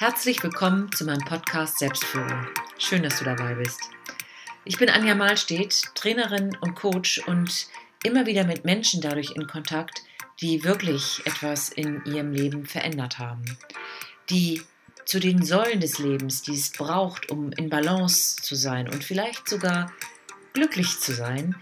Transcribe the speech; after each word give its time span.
Herzlich 0.00 0.42
willkommen 0.42 0.90
zu 0.92 1.04
meinem 1.04 1.26
Podcast 1.26 1.78
Selbstführung. 1.78 2.48
Schön, 2.78 3.02
dass 3.02 3.18
du 3.18 3.24
dabei 3.26 3.52
bist. 3.52 3.78
Ich 4.64 4.78
bin 4.78 4.88
Anja 4.88 5.14
Mahlstedt, 5.14 5.94
Trainerin 5.94 6.56
und 6.62 6.74
Coach 6.74 7.18
und 7.26 7.66
immer 8.02 8.24
wieder 8.24 8.44
mit 8.44 8.64
Menschen 8.64 9.02
dadurch 9.02 9.32
in 9.36 9.46
Kontakt, 9.46 10.02
die 10.40 10.64
wirklich 10.64 11.20
etwas 11.26 11.68
in 11.68 12.02
ihrem 12.06 12.32
Leben 12.32 12.64
verändert 12.64 13.18
haben. 13.18 13.44
Die 14.30 14.62
zu 15.04 15.20
den 15.20 15.44
Säulen 15.44 15.80
des 15.80 15.98
Lebens, 15.98 16.40
die 16.40 16.54
es 16.54 16.72
braucht, 16.72 17.30
um 17.30 17.52
in 17.52 17.68
Balance 17.68 18.36
zu 18.36 18.54
sein 18.54 18.88
und 18.88 19.04
vielleicht 19.04 19.50
sogar 19.50 19.92
glücklich 20.54 20.98
zu 20.98 21.12
sein, 21.12 21.56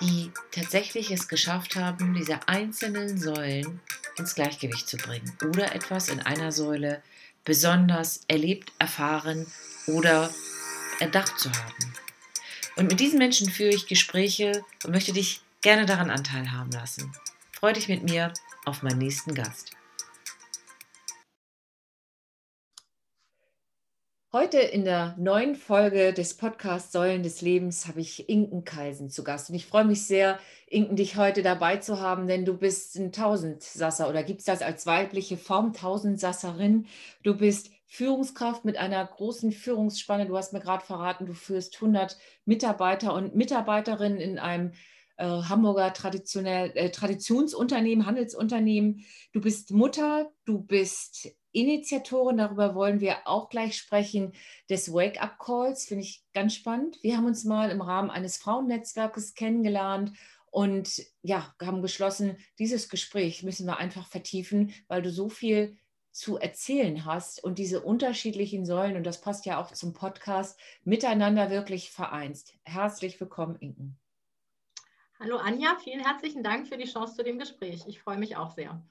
die 0.00 0.30
tatsächlich 0.52 1.10
es 1.10 1.26
geschafft 1.26 1.74
haben, 1.74 2.14
diese 2.14 2.46
einzelnen 2.46 3.18
Säulen 3.18 3.80
ins 4.18 4.36
Gleichgewicht 4.36 4.88
zu 4.88 4.98
bringen 4.98 5.36
oder 5.44 5.74
etwas 5.74 6.08
in 6.08 6.20
einer 6.20 6.52
Säule 6.52 7.02
besonders 7.44 8.20
erlebt, 8.28 8.72
erfahren 8.78 9.46
oder 9.86 10.30
erdacht 11.00 11.38
zu 11.38 11.50
haben. 11.50 11.94
Und 12.76 12.88
mit 12.88 13.00
diesen 13.00 13.18
Menschen 13.18 13.50
führe 13.50 13.74
ich 13.74 13.86
Gespräche 13.86 14.64
und 14.84 14.92
möchte 14.92 15.12
dich 15.12 15.42
gerne 15.60 15.86
daran 15.86 16.10
Anteil 16.10 16.52
haben 16.52 16.70
lassen. 16.70 17.12
Freue 17.52 17.74
dich 17.74 17.88
mit 17.88 18.02
mir 18.02 18.32
auf 18.64 18.82
meinen 18.82 18.98
nächsten 18.98 19.34
Gast. 19.34 19.72
Heute 24.34 24.58
in 24.58 24.84
der 24.84 25.14
neuen 25.16 25.54
Folge 25.54 26.12
des 26.12 26.34
Podcasts 26.34 26.90
Säulen 26.90 27.22
des 27.22 27.40
Lebens 27.40 27.86
habe 27.86 28.00
ich 28.00 28.28
Inken 28.28 28.64
Kaisen 28.64 29.08
zu 29.08 29.22
Gast. 29.22 29.48
Und 29.48 29.54
ich 29.54 29.66
freue 29.66 29.84
mich 29.84 30.08
sehr, 30.08 30.40
Inken, 30.66 30.96
dich 30.96 31.16
heute 31.16 31.44
dabei 31.44 31.76
zu 31.76 32.00
haben, 32.00 32.26
denn 32.26 32.44
du 32.44 32.56
bist 32.56 32.96
ein 32.96 33.12
Tausendsasser 33.12 34.08
oder 34.08 34.24
gibt 34.24 34.40
es 34.40 34.46
das 34.46 34.60
als 34.60 34.86
weibliche 34.86 35.36
Form, 35.36 35.72
Tausendsasserin. 35.72 36.86
Du 37.22 37.36
bist 37.36 37.70
Führungskraft 37.86 38.64
mit 38.64 38.76
einer 38.76 39.06
großen 39.06 39.52
Führungsspanne. 39.52 40.26
Du 40.26 40.36
hast 40.36 40.52
mir 40.52 40.58
gerade 40.58 40.84
verraten, 40.84 41.26
du 41.26 41.32
führst 41.32 41.76
100 41.76 42.18
Mitarbeiter 42.44 43.14
und 43.14 43.36
Mitarbeiterinnen 43.36 44.18
in 44.18 44.40
einem 44.40 44.72
äh, 45.16 45.26
Hamburger 45.26 45.92
traditionell, 45.92 46.72
äh, 46.74 46.90
Traditionsunternehmen, 46.90 48.04
Handelsunternehmen. 48.04 49.04
Du 49.32 49.40
bist 49.40 49.70
Mutter, 49.70 50.32
du 50.44 50.58
bist 50.58 51.36
Initiatorin, 51.54 52.38
darüber 52.38 52.74
wollen 52.74 53.00
wir 53.00 53.26
auch 53.26 53.48
gleich 53.48 53.76
sprechen, 53.76 54.32
des 54.68 54.92
Wake-up-Calls, 54.92 55.86
finde 55.86 56.02
ich 56.02 56.24
ganz 56.34 56.54
spannend. 56.54 56.98
Wir 57.02 57.16
haben 57.16 57.26
uns 57.26 57.44
mal 57.44 57.70
im 57.70 57.80
Rahmen 57.80 58.10
eines 58.10 58.36
Frauennetzwerkes 58.38 59.34
kennengelernt 59.34 60.12
und 60.50 61.00
ja, 61.22 61.54
haben 61.62 61.80
beschlossen, 61.80 62.36
dieses 62.58 62.88
Gespräch 62.88 63.44
müssen 63.44 63.66
wir 63.66 63.78
einfach 63.78 64.08
vertiefen, 64.08 64.74
weil 64.88 65.00
du 65.00 65.10
so 65.10 65.28
viel 65.28 65.76
zu 66.10 66.38
erzählen 66.38 67.04
hast 67.04 67.42
und 67.42 67.58
diese 67.58 67.82
unterschiedlichen 67.82 68.66
Säulen, 68.66 68.96
und 68.96 69.04
das 69.04 69.20
passt 69.20 69.46
ja 69.46 69.60
auch 69.60 69.70
zum 69.72 69.92
Podcast, 69.92 70.58
miteinander 70.82 71.50
wirklich 71.50 71.90
vereinst. 71.90 72.54
Herzlich 72.64 73.20
willkommen, 73.20 73.56
Inken. 73.60 73.96
Hallo 75.20 75.36
Anja, 75.36 75.76
vielen 75.82 76.04
herzlichen 76.04 76.42
Dank 76.42 76.66
für 76.66 76.76
die 76.76 76.90
Chance 76.90 77.14
zu 77.14 77.22
dem 77.22 77.38
Gespräch. 77.38 77.84
Ich 77.86 78.00
freue 78.00 78.18
mich 78.18 78.36
auch 78.36 78.50
sehr. 78.50 78.82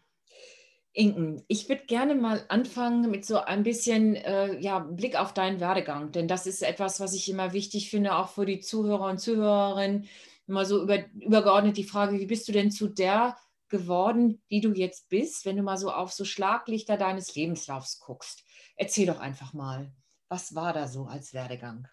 Inken, 0.93 1.43
ich 1.47 1.67
würde 1.69 1.85
gerne 1.85 2.13
mal 2.13 2.45
anfangen 2.49 3.09
mit 3.09 3.25
so 3.25 3.37
ein 3.39 3.63
bisschen 3.63 4.15
äh, 4.15 4.59
ja, 4.59 4.79
Blick 4.79 5.15
auf 5.15 5.33
deinen 5.33 5.59
Werdegang, 5.59 6.11
denn 6.11 6.27
das 6.27 6.45
ist 6.45 6.61
etwas, 6.61 6.99
was 6.99 7.13
ich 7.13 7.29
immer 7.29 7.51
wichtig 7.51 7.89
finde, 7.89 8.15
auch 8.15 8.29
für 8.29 8.45
die 8.45 8.59
Zuhörer 8.59 9.09
und 9.09 9.19
Zuhörerinnen. 9.19 10.07
Immer 10.47 10.65
so 10.65 10.83
über, 10.83 10.99
übergeordnet 11.15 11.77
die 11.77 11.83
Frage, 11.83 12.19
wie 12.19 12.25
bist 12.27 12.47
du 12.47 12.51
denn 12.51 12.69
zu 12.69 12.87
der 12.89 13.35
geworden, 13.69 14.43
die 14.51 14.61
du 14.61 14.71
jetzt 14.73 15.09
bist, 15.09 15.45
wenn 15.45 15.57
du 15.57 15.63
mal 15.63 15.77
so 15.77 15.91
auf 15.91 16.11
so 16.13 16.25
Schlaglichter 16.25 16.95
deines 16.95 17.33
Lebenslaufs 17.33 17.99
guckst? 17.99 18.43
Erzähl 18.75 19.07
doch 19.07 19.19
einfach 19.19 19.53
mal, 19.53 19.91
was 20.29 20.53
war 20.53 20.73
da 20.73 20.87
so 20.87 21.05
als 21.05 21.33
Werdegang? 21.33 21.87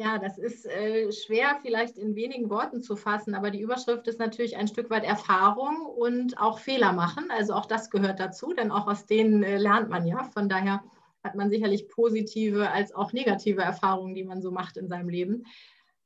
Ja, 0.00 0.16
das 0.16 0.38
ist 0.38 0.64
äh, 0.64 1.12
schwer 1.12 1.58
vielleicht 1.60 1.98
in 1.98 2.16
wenigen 2.16 2.48
Worten 2.48 2.80
zu 2.80 2.96
fassen, 2.96 3.34
aber 3.34 3.50
die 3.50 3.60
Überschrift 3.60 4.08
ist 4.08 4.18
natürlich 4.18 4.56
ein 4.56 4.66
Stück 4.66 4.88
weit 4.88 5.04
Erfahrung 5.04 5.84
und 5.84 6.40
auch 6.40 6.58
Fehler 6.58 6.94
machen. 6.94 7.26
Also 7.28 7.52
auch 7.52 7.66
das 7.66 7.90
gehört 7.90 8.18
dazu, 8.18 8.54
denn 8.54 8.70
auch 8.70 8.86
aus 8.86 9.04
denen 9.04 9.42
äh, 9.42 9.58
lernt 9.58 9.90
man 9.90 10.06
ja. 10.06 10.24
Von 10.24 10.48
daher 10.48 10.82
hat 11.22 11.34
man 11.34 11.50
sicherlich 11.50 11.86
positive 11.90 12.70
als 12.70 12.94
auch 12.94 13.12
negative 13.12 13.60
Erfahrungen, 13.60 14.14
die 14.14 14.24
man 14.24 14.40
so 14.40 14.50
macht 14.50 14.78
in 14.78 14.88
seinem 14.88 15.10
Leben. 15.10 15.44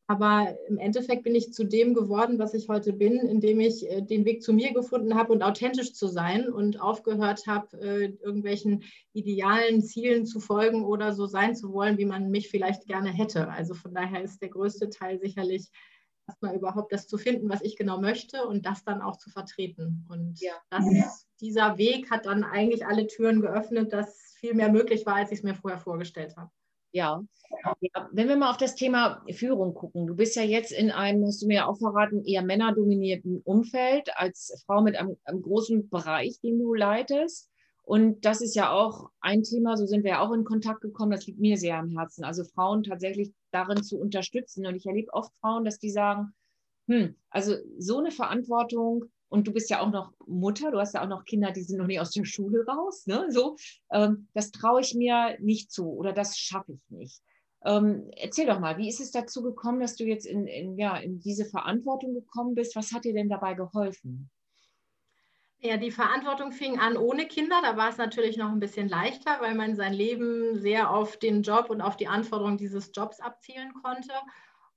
Aber 0.06 0.54
im 0.68 0.76
Endeffekt 0.76 1.22
bin 1.22 1.34
ich 1.34 1.54
zu 1.54 1.64
dem 1.64 1.94
geworden, 1.94 2.38
was 2.38 2.52
ich 2.52 2.68
heute 2.68 2.92
bin, 2.92 3.20
indem 3.20 3.60
ich 3.60 3.90
äh, 3.90 4.02
den 4.02 4.26
Weg 4.26 4.42
zu 4.42 4.52
mir 4.52 4.74
gefunden 4.74 5.14
habe 5.14 5.32
und 5.32 5.42
authentisch 5.42 5.94
zu 5.94 6.08
sein 6.08 6.50
und 6.50 6.78
aufgehört 6.78 7.46
habe, 7.46 7.80
äh, 7.80 8.04
irgendwelchen 8.22 8.82
idealen 9.14 9.82
Zielen 9.82 10.26
zu 10.26 10.40
folgen 10.40 10.84
oder 10.84 11.14
so 11.14 11.26
sein 11.26 11.56
zu 11.56 11.72
wollen, 11.72 11.96
wie 11.96 12.04
man 12.04 12.30
mich 12.30 12.50
vielleicht 12.50 12.86
gerne 12.86 13.10
hätte. 13.10 13.48
Also 13.48 13.72
von 13.72 13.94
daher 13.94 14.22
ist 14.22 14.42
der 14.42 14.50
größte 14.50 14.90
Teil 14.90 15.18
sicherlich 15.18 15.70
erstmal 16.28 16.54
überhaupt 16.54 16.92
das 16.92 17.06
zu 17.06 17.16
finden, 17.16 17.48
was 17.48 17.62
ich 17.62 17.76
genau 17.76 17.98
möchte 17.98 18.46
und 18.46 18.66
das 18.66 18.84
dann 18.84 19.00
auch 19.00 19.16
zu 19.16 19.30
vertreten. 19.30 20.06
Und 20.10 20.38
ja. 20.40 20.52
das, 20.70 21.26
dieser 21.40 21.78
Weg 21.78 22.10
hat 22.10 22.26
dann 22.26 22.44
eigentlich 22.44 22.86
alle 22.86 23.06
Türen 23.06 23.40
geöffnet, 23.40 23.92
dass 23.92 24.34
viel 24.38 24.54
mehr 24.54 24.70
möglich 24.70 25.06
war, 25.06 25.16
als 25.16 25.32
ich 25.32 25.38
es 25.38 25.44
mir 25.44 25.54
vorher 25.54 25.80
vorgestellt 25.80 26.36
habe. 26.36 26.50
Ja. 26.94 27.24
ja. 27.80 28.08
Wenn 28.12 28.28
wir 28.28 28.36
mal 28.36 28.50
auf 28.50 28.56
das 28.56 28.76
Thema 28.76 29.24
Führung 29.32 29.74
gucken, 29.74 30.06
du 30.06 30.14
bist 30.14 30.36
ja 30.36 30.42
jetzt 30.42 30.70
in 30.70 30.92
einem, 30.92 31.26
hast 31.26 31.42
du 31.42 31.48
mir 31.48 31.54
ja 31.54 31.66
auch 31.66 31.76
verraten, 31.76 32.24
eher 32.24 32.42
männerdominierten 32.42 33.42
Umfeld 33.44 34.10
als 34.16 34.62
Frau 34.64 34.80
mit 34.80 34.94
einem, 34.94 35.16
einem 35.24 35.42
großen 35.42 35.88
Bereich, 35.90 36.40
den 36.40 36.58
du 36.58 36.72
leitest. 36.72 37.50
Und 37.82 38.24
das 38.24 38.40
ist 38.40 38.54
ja 38.54 38.70
auch 38.70 39.10
ein 39.20 39.42
Thema, 39.42 39.76
so 39.76 39.86
sind 39.86 40.04
wir 40.04 40.12
ja 40.12 40.20
auch 40.20 40.32
in 40.32 40.44
Kontakt 40.44 40.82
gekommen, 40.82 41.10
das 41.10 41.26
liegt 41.26 41.40
mir 41.40 41.58
sehr 41.58 41.78
am 41.78 41.90
Herzen. 41.90 42.24
Also 42.24 42.44
Frauen 42.44 42.84
tatsächlich 42.84 43.34
darin 43.50 43.82
zu 43.82 43.98
unterstützen. 43.98 44.64
Und 44.64 44.76
ich 44.76 44.86
erlebe 44.86 45.12
oft 45.12 45.34
Frauen, 45.40 45.64
dass 45.64 45.80
die 45.80 45.90
sagen, 45.90 46.32
hm, 46.86 47.16
also 47.28 47.56
so 47.76 47.98
eine 47.98 48.12
Verantwortung 48.12 49.06
und 49.34 49.48
du 49.48 49.52
bist 49.52 49.68
ja 49.68 49.80
auch 49.80 49.90
noch 49.90 50.12
Mutter, 50.28 50.70
du 50.70 50.78
hast 50.78 50.94
ja 50.94 51.02
auch 51.02 51.08
noch 51.08 51.24
Kinder, 51.24 51.50
die 51.50 51.64
sind 51.64 51.78
noch 51.78 51.88
nicht 51.88 51.98
aus 51.98 52.12
der 52.12 52.24
Schule 52.24 52.64
raus. 52.64 53.04
Ne? 53.08 53.26
So, 53.30 53.56
ähm, 53.90 54.28
das 54.32 54.52
traue 54.52 54.80
ich 54.80 54.94
mir 54.94 55.36
nicht 55.40 55.72
zu 55.72 55.90
oder 55.90 56.12
das 56.12 56.38
schaffe 56.38 56.72
ich 56.72 56.90
nicht. 56.90 57.20
Ähm, 57.64 58.08
erzähl 58.16 58.46
doch 58.46 58.60
mal, 58.60 58.78
wie 58.78 58.88
ist 58.88 59.00
es 59.00 59.10
dazu 59.10 59.42
gekommen, 59.42 59.80
dass 59.80 59.96
du 59.96 60.04
jetzt 60.04 60.24
in, 60.24 60.46
in, 60.46 60.78
ja, 60.78 60.96
in 60.98 61.18
diese 61.18 61.46
Verantwortung 61.46 62.14
gekommen 62.14 62.54
bist? 62.54 62.76
Was 62.76 62.92
hat 62.92 63.04
dir 63.04 63.12
denn 63.12 63.28
dabei 63.28 63.54
geholfen? 63.54 64.30
Ja, 65.58 65.78
die 65.78 65.90
Verantwortung 65.90 66.52
fing 66.52 66.78
an 66.78 66.96
ohne 66.96 67.26
Kinder. 67.26 67.58
Da 67.60 67.76
war 67.76 67.88
es 67.88 67.96
natürlich 67.96 68.36
noch 68.36 68.52
ein 68.52 68.60
bisschen 68.60 68.88
leichter, 68.88 69.38
weil 69.40 69.56
man 69.56 69.74
sein 69.74 69.94
Leben 69.94 70.60
sehr 70.60 70.90
auf 70.90 71.16
den 71.16 71.42
Job 71.42 71.70
und 71.70 71.80
auf 71.80 71.96
die 71.96 72.06
Anforderungen 72.06 72.58
dieses 72.58 72.92
Jobs 72.94 73.18
abzielen 73.18 73.72
konnte. 73.82 74.12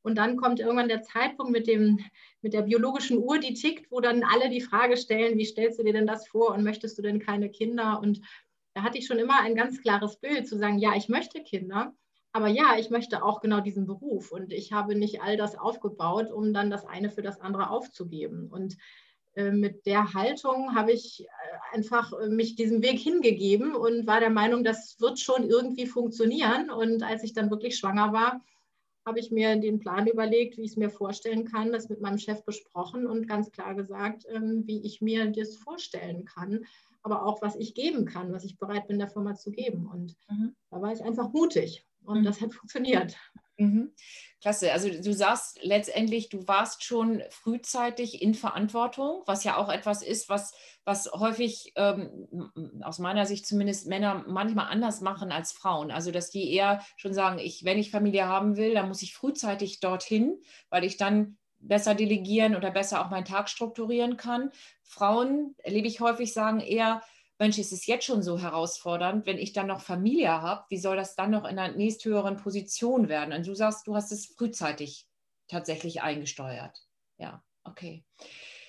Und 0.02 0.18
dann 0.18 0.38
kommt 0.38 0.60
irgendwann 0.60 0.88
der 0.88 1.02
Zeitpunkt 1.02 1.52
mit, 1.52 1.68
dem, 1.68 2.00
mit 2.42 2.54
der 2.54 2.62
biologischen 2.62 3.18
Uhr, 3.18 3.40
die 3.40 3.54
tickt, 3.54 3.92
wo 3.92 4.00
dann 4.00 4.24
alle 4.24 4.50
die 4.50 4.62
Frage 4.62 4.98
stellen, 4.98 5.38
wie 5.38 5.46
stellst 5.46 5.80
du 5.80 5.84
dir 5.84 5.94
denn 5.94 6.08
das 6.08 6.28
vor 6.28 6.54
und 6.54 6.64
möchtest 6.64 6.98
du 6.98 7.02
denn 7.02 7.20
keine 7.20 7.50
Kinder? 7.50 8.00
Und 8.02 8.22
da 8.74 8.84
hatte 8.84 8.98
ich 8.98 9.08
schon 9.08 9.20
immer 9.20 9.42
ein 9.42 9.56
ganz 9.56 9.82
klares 9.82 10.18
Bild 10.18 10.48
zu 10.48 10.58
sagen, 10.58 10.78
ja, 10.78 10.96
ich 10.96 11.10
möchte 11.10 11.42
Kinder, 11.42 11.94
aber 12.32 12.48
ja, 12.48 12.78
ich 12.78 12.92
möchte 12.92 13.24
auch 13.24 13.42
genau 13.42 13.60
diesen 13.60 13.88
Beruf. 13.88 14.32
Und 14.32 14.54
ich 14.54 14.72
habe 14.72 14.96
nicht 14.96 15.22
all 15.22 15.38
das 15.38 15.58
aufgebaut, 15.58 16.32
um 16.32 16.54
dann 16.54 16.70
das 16.70 16.86
eine 16.86 17.10
für 17.10 17.24
das 17.24 17.42
andere 17.42 17.70
aufzugeben. 17.72 18.48
Und 18.52 18.78
äh, 19.34 19.52
mit 19.52 19.86
der 19.86 20.14
Haltung 20.14 20.76
habe 20.76 20.92
ich 20.92 21.22
äh, 21.22 21.76
einfach 21.76 22.14
äh, 22.14 22.28
mich 22.30 22.56
diesem 22.56 22.82
Weg 22.82 23.00
hingegeben 23.00 23.76
und 23.76 24.08
war 24.08 24.20
der 24.20 24.30
Meinung, 24.30 24.64
das 24.64 24.98
wird 25.00 25.20
schon 25.20 25.50
irgendwie 25.50 25.88
funktionieren. 25.88 26.70
Und 26.70 27.04
als 27.04 27.24
ich 27.24 27.34
dann 27.34 27.50
wirklich 27.50 27.78
schwanger 27.78 28.14
war, 28.14 28.42
habe 29.08 29.22
ich 29.22 29.32
mir 29.32 29.56
den 29.56 29.80
Plan 29.80 30.06
überlegt, 30.06 30.58
wie 30.58 30.64
ich 30.64 30.72
es 30.72 30.78
mir 30.78 30.90
vorstellen 30.90 31.46
kann, 31.46 31.72
das 31.72 31.88
mit 31.88 32.02
meinem 32.02 32.18
Chef 32.18 32.44
besprochen 32.44 33.08
und 33.08 33.26
ganz 33.26 33.50
klar 33.52 33.74
gesagt, 33.74 34.26
ähm, 34.30 34.64
wie 34.68 34.86
ich 34.86 35.02
mir 35.02 35.32
das 35.32 35.56
vorstellen 35.56 36.26
kann, 36.26 36.66
aber 37.04 37.26
auch 37.26 37.42
was 37.42 37.56
ich 37.56 37.74
geben 37.74 38.06
kann, 38.06 38.34
was 38.34 38.44
ich 38.44 38.58
bereit 38.58 38.88
bin, 38.88 39.00
der 39.00 39.08
Firma 39.08 39.34
zu 39.34 39.50
geben. 39.50 39.88
Und 39.88 40.18
mhm. 40.30 40.54
da 40.70 40.82
war 40.82 40.92
ich 40.92 41.02
einfach 41.02 41.32
mutig 41.32 41.86
und 42.04 42.20
mhm. 42.20 42.24
das 42.26 42.42
hat 42.42 42.54
funktioniert. 42.54 43.16
Mhm. 43.60 43.94
Klasse. 44.40 44.72
Also 44.72 44.88
du 44.90 45.14
sagst 45.14 45.60
letztendlich, 45.64 46.30
du 46.30 46.48
warst 46.48 46.84
schon 46.84 47.24
frühzeitig 47.32 48.22
in 48.22 48.36
Verantwortung, 48.36 49.24
was 49.26 49.44
ja 49.44 49.58
auch 49.58 49.70
etwas 49.70 50.04
ist, 50.04 50.30
was, 50.30 50.54
was 50.86 51.12
häufig 51.12 51.74
ähm, 51.76 52.28
aus 52.84 53.00
meiner 53.00 53.26
Sicht 53.26 53.48
zumindest 53.48 53.88
Männer 53.88 54.24
manchmal 54.28 54.68
anders 54.68 55.02
machen 55.02 55.32
als 55.32 55.54
Frauen. 55.54 55.90
Also 55.90 56.12
dass 56.12 56.30
die 56.30 56.54
eher 56.54 56.86
schon 56.98 57.14
sagen, 57.16 57.40
ich, 57.40 57.66
wenn 57.66 57.80
ich 57.80 57.90
Familie 57.90 58.28
haben 58.28 58.58
will, 58.58 58.76
dann 58.76 58.88
muss 58.88 59.02
ich 59.02 59.16
frühzeitig 59.16 59.80
dorthin, 59.80 60.40
weil 60.70 60.84
ich 60.84 60.98
dann 60.98 61.38
besser 61.60 61.96
delegieren 61.96 62.56
oder 62.56 62.70
besser 62.70 63.04
auch 63.04 63.10
meinen 63.10 63.26
Tag 63.26 63.50
strukturieren 63.50 64.18
kann. 64.18 64.52
Frauen, 64.84 65.56
erlebe 65.64 65.88
ich 65.88 66.00
häufig, 66.00 66.32
sagen 66.32 66.60
eher, 66.60 67.02
Mensch, 67.40 67.60
ist 67.60 67.72
es 67.72 67.86
jetzt 67.86 68.06
schon 68.06 68.24
so 68.24 68.40
herausfordernd, 68.40 69.26
wenn 69.26 69.38
ich 69.38 69.54
dann 69.54 69.68
noch 69.68 69.82
Familie 69.82 70.42
habe, 70.42 70.66
wie 70.70 70.80
soll 70.80 70.96
das 70.96 71.16
dann 71.16 71.32
noch 71.32 71.46
in 71.46 71.60
einer 71.60 71.76
nächsthöheren 71.76 72.38
Position 72.38 73.10
werden? 73.10 73.34
Und 73.34 73.46
du 73.46 73.54
sagst, 73.54 73.86
du 73.86 73.96
hast 73.96 74.12
es 74.12 74.26
frühzeitig 74.26 75.08
tatsächlich 75.48 76.02
eingesteuert. 76.02 76.82
Ja, 77.18 77.44
okay. 77.64 78.04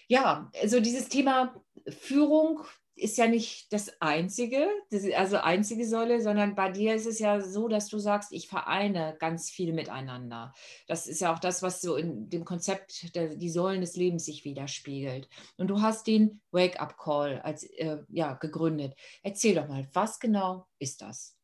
Ja, 0.06 0.50
also 0.60 0.80
dieses 0.80 1.08
Thema 1.08 1.62
Führung, 1.88 2.60
ist 2.98 3.16
ja 3.18 3.26
nicht 3.26 3.72
das 3.72 4.00
einzige, 4.00 4.68
also 5.16 5.38
einzige 5.38 5.86
Säule, 5.86 6.20
sondern 6.20 6.54
bei 6.54 6.70
dir 6.70 6.94
ist 6.94 7.06
es 7.06 7.18
ja 7.18 7.40
so, 7.40 7.68
dass 7.68 7.88
du 7.88 7.98
sagst, 7.98 8.32
ich 8.32 8.48
vereine 8.48 9.16
ganz 9.18 9.50
viel 9.50 9.72
miteinander. 9.72 10.52
Das 10.86 11.06
ist 11.06 11.20
ja 11.20 11.32
auch 11.32 11.38
das, 11.38 11.62
was 11.62 11.80
so 11.80 11.96
in 11.96 12.28
dem 12.28 12.44
Konzept 12.44 13.14
der, 13.14 13.36
die 13.36 13.50
Säulen 13.50 13.80
des 13.80 13.96
Lebens 13.96 14.24
sich 14.24 14.44
widerspiegelt. 14.44 15.28
Und 15.56 15.68
du 15.68 15.80
hast 15.80 16.06
den 16.06 16.40
Wake-up-Call 16.50 17.40
als 17.40 17.64
äh, 17.64 17.98
ja 18.08 18.34
gegründet. 18.34 18.94
Erzähl 19.22 19.54
doch 19.54 19.68
mal, 19.68 19.88
was 19.92 20.18
genau 20.18 20.66
ist 20.78 21.00
das? 21.02 21.37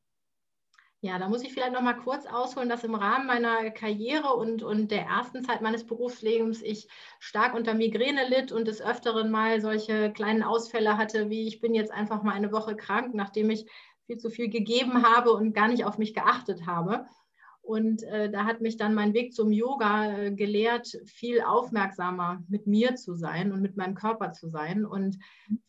Ja, 1.05 1.19
da 1.19 1.29
muss 1.29 1.43
ich 1.43 1.53
vielleicht 1.53 1.75
noch 1.75 1.83
mal 1.83 1.93
kurz 1.93 2.25
ausholen, 2.25 2.71
dass 2.71 2.83
im 2.83 2.95
Rahmen 2.95 3.27
meiner 3.27 3.71
Karriere 3.71 4.33
und, 4.33 4.62
und 4.62 4.91
der 4.91 5.03
ersten 5.03 5.45
Zeit 5.45 5.61
meines 5.61 5.85
Berufslebens 5.85 6.62
ich 6.62 6.89
stark 7.19 7.53
unter 7.53 7.75
Migräne 7.75 8.27
litt 8.27 8.53
und 8.53 8.67
des 8.67 8.81
Öfteren 8.81 9.31
mal 9.31 9.61
solche 9.61 10.11
kleinen 10.15 10.43
Ausfälle 10.43 10.97
hatte, 10.97 11.29
wie 11.29 11.47
ich 11.47 11.61
bin 11.61 11.75
jetzt 11.75 11.93
einfach 11.93 12.23
mal 12.23 12.33
eine 12.33 12.53
Woche 12.53 12.75
krank, 12.75 13.12
nachdem 13.12 13.51
ich 13.51 13.67
viel 14.06 14.17
zu 14.17 14.31
viel 14.31 14.49
gegeben 14.49 15.06
habe 15.06 15.33
und 15.33 15.53
gar 15.53 15.69
nicht 15.69 15.85
auf 15.85 15.99
mich 15.99 16.15
geachtet 16.15 16.67
habe. 16.67 17.05
Und 17.64 18.02
äh, 18.02 18.31
da 18.31 18.44
hat 18.44 18.61
mich 18.61 18.76
dann 18.76 18.94
mein 18.94 19.14
Weg 19.14 19.32
zum 19.32 19.50
Yoga 19.50 20.19
äh, 20.19 20.31
gelehrt, 20.32 20.99
viel 21.06 21.40
aufmerksamer 21.40 22.44
mit 22.46 22.66
mir 22.66 22.94
zu 22.94 23.14
sein 23.14 23.52
und 23.52 23.62
mit 23.62 23.75
meinem 23.78 23.94
Körper 23.94 24.32
zu 24.32 24.50
sein 24.50 24.84
und 24.84 25.19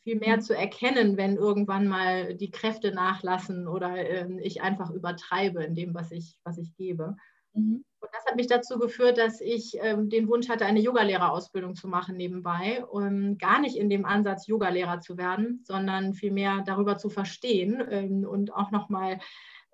viel 0.04 0.20
mehr 0.20 0.42
zu 0.42 0.54
erkennen, 0.54 1.16
wenn 1.16 1.38
irgendwann 1.38 1.88
mal 1.88 2.36
die 2.36 2.52
Kräfte 2.52 2.92
nachlassen 2.92 3.70
oder 3.70 3.96
äh, 3.96 4.28
ich 4.42 4.62
einfach 4.62 4.92
übertreibe 4.92 5.64
in 5.64 5.74
dem, 5.74 5.94
was 5.94 6.12
ich, 6.12 6.38
was 6.44 6.58
ich 6.58 6.76
gebe. 6.76 7.16
Mhm. 7.54 7.86
Und 8.02 8.10
das 8.12 8.26
hat 8.26 8.36
mich 8.36 8.48
dazu 8.48 8.78
geführt, 8.78 9.18
dass 9.18 9.40
ich 9.40 9.78
ähm, 9.80 10.10
den 10.10 10.28
Wunsch 10.28 10.50
hatte, 10.50 10.66
eine 10.66 10.82
Yogalehrerausbildung 10.82 11.76
zu 11.76 11.88
machen 11.88 12.18
nebenbei, 12.18 12.86
um 12.86 13.38
gar 13.38 13.62
nicht 13.62 13.78
in 13.78 13.90
dem 13.90 14.04
Ansatz, 14.04 14.48
Yogalehrer 14.48 15.00
zu 15.00 15.18
werden, 15.18 15.62
sondern 15.64 16.14
vielmehr 16.14 16.62
darüber 16.66 16.98
zu 16.98 17.10
verstehen 17.10 17.82
ähm, 17.90 18.26
und 18.26 18.54
auch 18.54 18.72
nochmal 18.72 19.20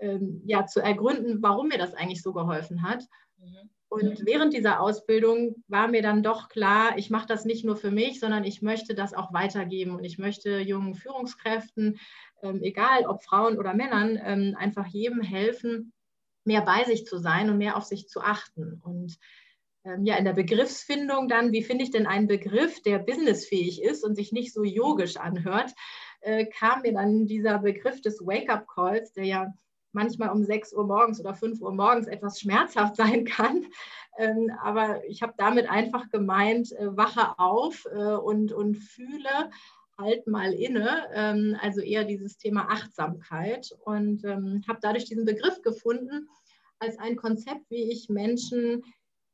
ähm, 0.01 0.41
ja, 0.45 0.65
zu 0.65 0.81
ergründen, 0.81 1.41
warum 1.41 1.69
mir 1.69 1.77
das 1.77 1.93
eigentlich 1.93 2.21
so 2.21 2.33
geholfen 2.33 2.81
hat. 2.81 3.05
Mhm. 3.37 3.69
Und 3.89 4.25
während 4.25 4.53
dieser 4.53 4.79
Ausbildung 4.79 5.63
war 5.67 5.89
mir 5.89 6.01
dann 6.01 6.23
doch 6.23 6.47
klar, 6.47 6.97
ich 6.97 7.09
mache 7.09 7.27
das 7.27 7.43
nicht 7.43 7.65
nur 7.65 7.75
für 7.75 7.91
mich, 7.91 8.21
sondern 8.21 8.45
ich 8.45 8.61
möchte 8.61 8.95
das 8.95 9.13
auch 9.13 9.33
weitergeben 9.33 9.95
und 9.95 10.05
ich 10.05 10.17
möchte 10.17 10.59
jungen 10.59 10.95
Führungskräften, 10.95 11.99
ähm, 12.41 12.61
egal 12.63 13.05
ob 13.05 13.21
Frauen 13.21 13.57
oder 13.57 13.73
Männern, 13.73 14.17
ähm, 14.23 14.55
einfach 14.57 14.87
jedem 14.87 15.21
helfen, 15.21 15.91
mehr 16.45 16.61
bei 16.61 16.85
sich 16.85 17.05
zu 17.05 17.17
sein 17.17 17.49
und 17.49 17.57
mehr 17.57 17.75
auf 17.75 17.83
sich 17.83 18.07
zu 18.07 18.21
achten. 18.21 18.81
Und 18.81 19.17
ähm, 19.83 20.05
ja, 20.05 20.15
in 20.15 20.23
der 20.25 20.33
Begriffsfindung 20.33 21.27
dann, 21.27 21.51
wie 21.51 21.63
finde 21.63 21.83
ich 21.83 21.91
denn 21.91 22.07
einen 22.07 22.27
Begriff, 22.27 22.81
der 22.83 22.99
businessfähig 22.99 23.83
ist 23.83 24.05
und 24.05 24.15
sich 24.15 24.31
nicht 24.31 24.53
so 24.53 24.63
yogisch 24.63 25.17
anhört, 25.17 25.73
äh, 26.21 26.45
kam 26.45 26.83
mir 26.83 26.93
dann 26.93 27.25
dieser 27.25 27.59
Begriff 27.59 28.01
des 28.01 28.19
Wake-up-Calls, 28.19 29.11
der 29.11 29.25
ja 29.25 29.53
manchmal 29.93 30.29
um 30.29 30.43
6 30.43 30.73
Uhr 30.73 30.85
morgens 30.85 31.19
oder 31.19 31.33
5 31.33 31.61
Uhr 31.61 31.73
morgens 31.73 32.07
etwas 32.07 32.39
schmerzhaft 32.39 32.95
sein 32.97 33.25
kann. 33.25 33.65
Ähm, 34.17 34.51
aber 34.61 35.05
ich 35.05 35.21
habe 35.21 35.33
damit 35.37 35.69
einfach 35.69 36.09
gemeint, 36.09 36.71
äh, 36.73 36.95
wache 36.95 37.39
auf 37.39 37.85
äh, 37.91 38.15
und, 38.15 38.51
und 38.51 38.75
fühle, 38.75 39.49
halt 39.97 40.27
mal 40.27 40.53
inne, 40.53 41.07
ähm, 41.13 41.55
also 41.61 41.81
eher 41.81 42.03
dieses 42.03 42.37
Thema 42.37 42.67
Achtsamkeit 42.69 43.71
und 43.85 44.23
ähm, 44.25 44.63
habe 44.67 44.79
dadurch 44.81 45.05
diesen 45.05 45.25
Begriff 45.25 45.61
gefunden 45.61 46.27
als 46.79 46.97
ein 46.97 47.15
Konzept, 47.15 47.69
wie 47.69 47.91
ich 47.91 48.09
Menschen 48.09 48.83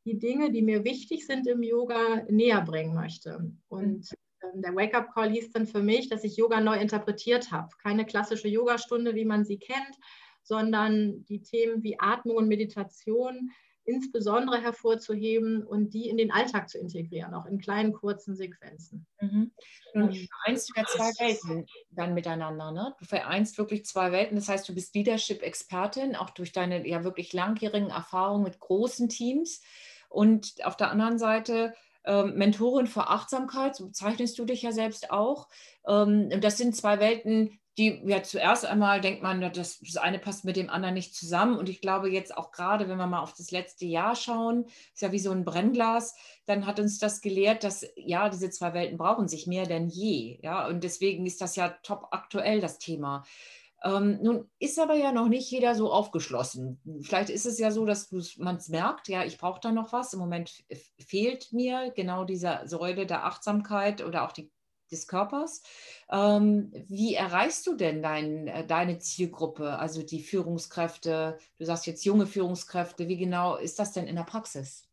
die 0.06 0.20
Dinge, 0.20 0.52
die 0.52 0.62
mir 0.62 0.84
wichtig 0.84 1.26
sind 1.26 1.48
im 1.48 1.64
Yoga, 1.64 2.24
näher 2.30 2.62
bringen 2.62 2.96
möchte. 2.96 3.52
Und 3.68 4.14
ähm, 4.42 4.62
der 4.62 4.76
Wake-up-Call 4.76 5.32
hieß 5.32 5.52
dann 5.52 5.68
für 5.68 5.82
mich, 5.82 6.10
dass 6.10 6.24
ich 6.24 6.38
Yoga 6.38 6.62
neu 6.62 6.78
interpretiert 6.78 7.52
habe. 7.52 7.70
Keine 7.82 8.06
klassische 8.06 8.48
Yogastunde, 8.48 9.16
wie 9.16 9.26
man 9.26 9.44
sie 9.44 9.58
kennt, 9.58 9.98
sondern 10.48 11.26
die 11.26 11.42
Themen 11.42 11.84
wie 11.84 12.00
Atmung 12.00 12.38
und 12.38 12.48
Meditation 12.48 13.52
insbesondere 13.88 14.62
hervorzuheben 14.62 15.66
und 15.66 15.94
die 15.94 16.10
in 16.10 16.18
den 16.18 16.30
Alltag 16.30 16.70
zu 16.70 16.78
integrieren, 16.78 17.34
auch 17.34 17.46
in 17.46 17.58
kleinen, 17.58 17.94
kurzen 17.94 18.36
Sequenzen. 18.36 19.08
Mhm. 19.22 19.52
Du 19.94 20.12
vereinst 20.12 20.72
ja 20.76 20.84
zwei 20.86 21.26
Welten 21.26 21.66
dann 21.92 22.14
miteinander. 22.14 22.72
Ne? 22.72 22.94
Du 23.00 23.06
vereinst 23.06 23.58
wirklich 23.58 23.86
zwei 23.86 24.12
Welten. 24.12 24.36
Das 24.36 24.50
heißt, 24.50 24.68
du 24.68 24.76
bist 24.76 24.94
Leadership-Expertin, 24.94 26.18
auch 26.18 26.32
durch 26.32 26.52
deine 26.52 26.86
ja 26.86 27.06
wirklich 27.06 27.32
langjährigen 27.32 27.90
Erfahrungen 27.90 28.44
mit 28.44 28.60
großen 28.60 29.08
Teams. 29.08 29.62
Und 30.10 30.66
auf 30.66 30.76
der 30.76 30.92
anderen 30.92 31.18
Seite 31.18 31.74
ähm, 32.04 32.36
Mentorin 32.36 32.88
für 32.88 33.08
Achtsamkeit, 33.08 33.78
so 33.78 33.86
bezeichnest 33.86 34.38
du 34.38 34.44
dich 34.44 34.62
ja 34.62 34.74
selbst 34.74 35.12
auch. 35.12 35.48
Ähm, 35.88 36.30
das 36.42 36.58
sind 36.58 36.76
zwei 36.76 37.00
Welten, 37.00 37.58
die 37.78 38.02
ja 38.06 38.24
zuerst 38.24 38.66
einmal 38.66 39.02
denkt 39.02 39.22
man, 39.22 39.40
das, 39.40 39.80
das 39.80 39.98
eine 39.98 40.18
passt 40.18 40.46
mit 40.46 40.56
dem 40.56 40.70
anderen 40.70 40.96
nicht 40.96 41.16
zusammen. 41.16 41.58
Und 41.58 41.70
ich 41.70 41.82
glaube 41.82 42.10
jetzt 42.10 42.36
auch 42.36 42.52
gerade, 42.52 42.90
wenn 42.90 42.98
wir 42.98 43.08
mal 43.08 43.22
auf 43.22 43.34
das 43.34 43.52
letzte 43.52 43.86
Jahr 43.86 44.16
schauen, 44.16 44.66
ist 44.94 45.02
ja 45.02 45.12
wie 45.12 45.20
so 45.20 45.32
ein 45.32 45.46
Brennglas, 45.46 46.16
dann 46.46 46.66
hat 46.66 46.80
uns 46.80 46.98
das 46.98 47.22
gelehrt, 47.22 47.64
dass 47.64 47.86
ja, 47.96 48.30
diese 48.30 48.50
zwei 48.50 48.74
Welten 48.74 48.98
brauchen 48.98 49.28
sich 49.28 49.46
mehr 49.46 49.66
denn 49.66 49.90
je. 49.90 50.40
Ja, 50.42 50.68
und 50.68 50.84
deswegen 50.84 51.26
ist 51.26 51.42
das 51.42 51.56
ja 51.56 51.70
top 51.84 52.08
aktuell, 52.12 52.62
das 52.62 52.80
Thema. 52.80 53.24
Ähm, 53.84 54.20
nun 54.24 54.50
ist 54.58 54.80
aber 54.80 54.96
ja 54.96 55.12
noch 55.12 55.28
nicht 55.28 55.52
jeder 55.52 55.76
so 55.76 55.92
aufgeschlossen. 55.92 56.82
Vielleicht 57.04 57.30
ist 57.30 57.46
es 57.46 57.60
ja 57.60 57.70
so, 57.70 57.86
dass 57.86 58.12
man 58.38 58.56
es 58.56 58.70
merkt, 58.70 59.08
ja, 59.08 59.24
ich 59.24 59.38
brauche 59.38 59.60
da 59.60 59.72
noch 59.72 59.94
was. 59.94 60.14
Im 60.14 60.20
Moment 60.20 60.64
fehlt 60.98 61.54
mir 61.54 61.92
genau 61.96 62.26
diese 62.26 62.62
Säule 62.66 63.06
der 63.06 63.26
Achtsamkeit 63.26 64.04
oder 64.04 64.26
auch 64.26 64.32
die 64.32 64.50
des 64.92 65.08
Körpers. 65.08 65.62
Ähm, 66.10 66.72
wie 66.88 67.16
erreichst 67.16 67.68
du 67.68 67.76
denn 67.76 68.02
dein, 68.02 68.48
äh, 68.48 68.66
deine 68.66 69.00
Zielgruppe, 69.00 69.78
also 69.80 70.04
die 70.04 70.22
Führungskräfte? 70.24 71.38
Du 71.58 71.66
sagst 71.66 71.86
jetzt 71.88 72.06
junge 72.06 72.28
Führungskräfte. 72.28 73.08
Wie 73.08 73.18
genau 73.18 73.58
ist 73.58 73.80
das 73.80 73.94
denn 73.94 74.08
in 74.08 74.16
der 74.16 74.24
Praxis? 74.24 74.87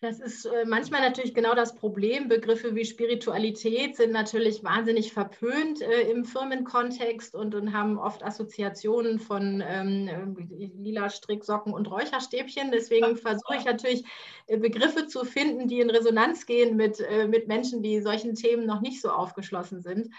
Das 0.00 0.20
ist 0.20 0.44
äh, 0.44 0.64
manchmal 0.64 1.00
natürlich 1.00 1.34
genau 1.34 1.56
das 1.56 1.74
Problem. 1.74 2.28
Begriffe 2.28 2.76
wie 2.76 2.84
Spiritualität 2.84 3.96
sind 3.96 4.12
natürlich 4.12 4.62
wahnsinnig 4.62 5.12
verpönt 5.12 5.82
äh, 5.82 6.02
im 6.02 6.24
Firmenkontext 6.24 7.34
und, 7.34 7.56
und, 7.56 7.72
haben 7.72 7.98
oft 7.98 8.22
Assoziationen 8.22 9.18
von 9.18 9.60
ähm, 9.66 10.36
lila 10.76 11.10
Stricksocken 11.10 11.72
und 11.72 11.90
Räucherstäbchen. 11.90 12.70
Deswegen 12.70 13.16
versuche 13.16 13.56
ich 13.56 13.64
natürlich 13.64 14.04
äh, 14.46 14.56
Begriffe 14.56 15.08
zu 15.08 15.24
finden, 15.24 15.66
die 15.66 15.80
in 15.80 15.90
Resonanz 15.90 16.46
gehen 16.46 16.76
mit, 16.76 17.00
äh, 17.00 17.26
mit 17.26 17.48
Menschen, 17.48 17.82
die 17.82 18.00
solchen 18.00 18.36
Themen 18.36 18.66
noch 18.66 18.80
nicht 18.80 19.00
so 19.00 19.10
aufgeschlossen 19.10 19.82
sind. 19.82 20.10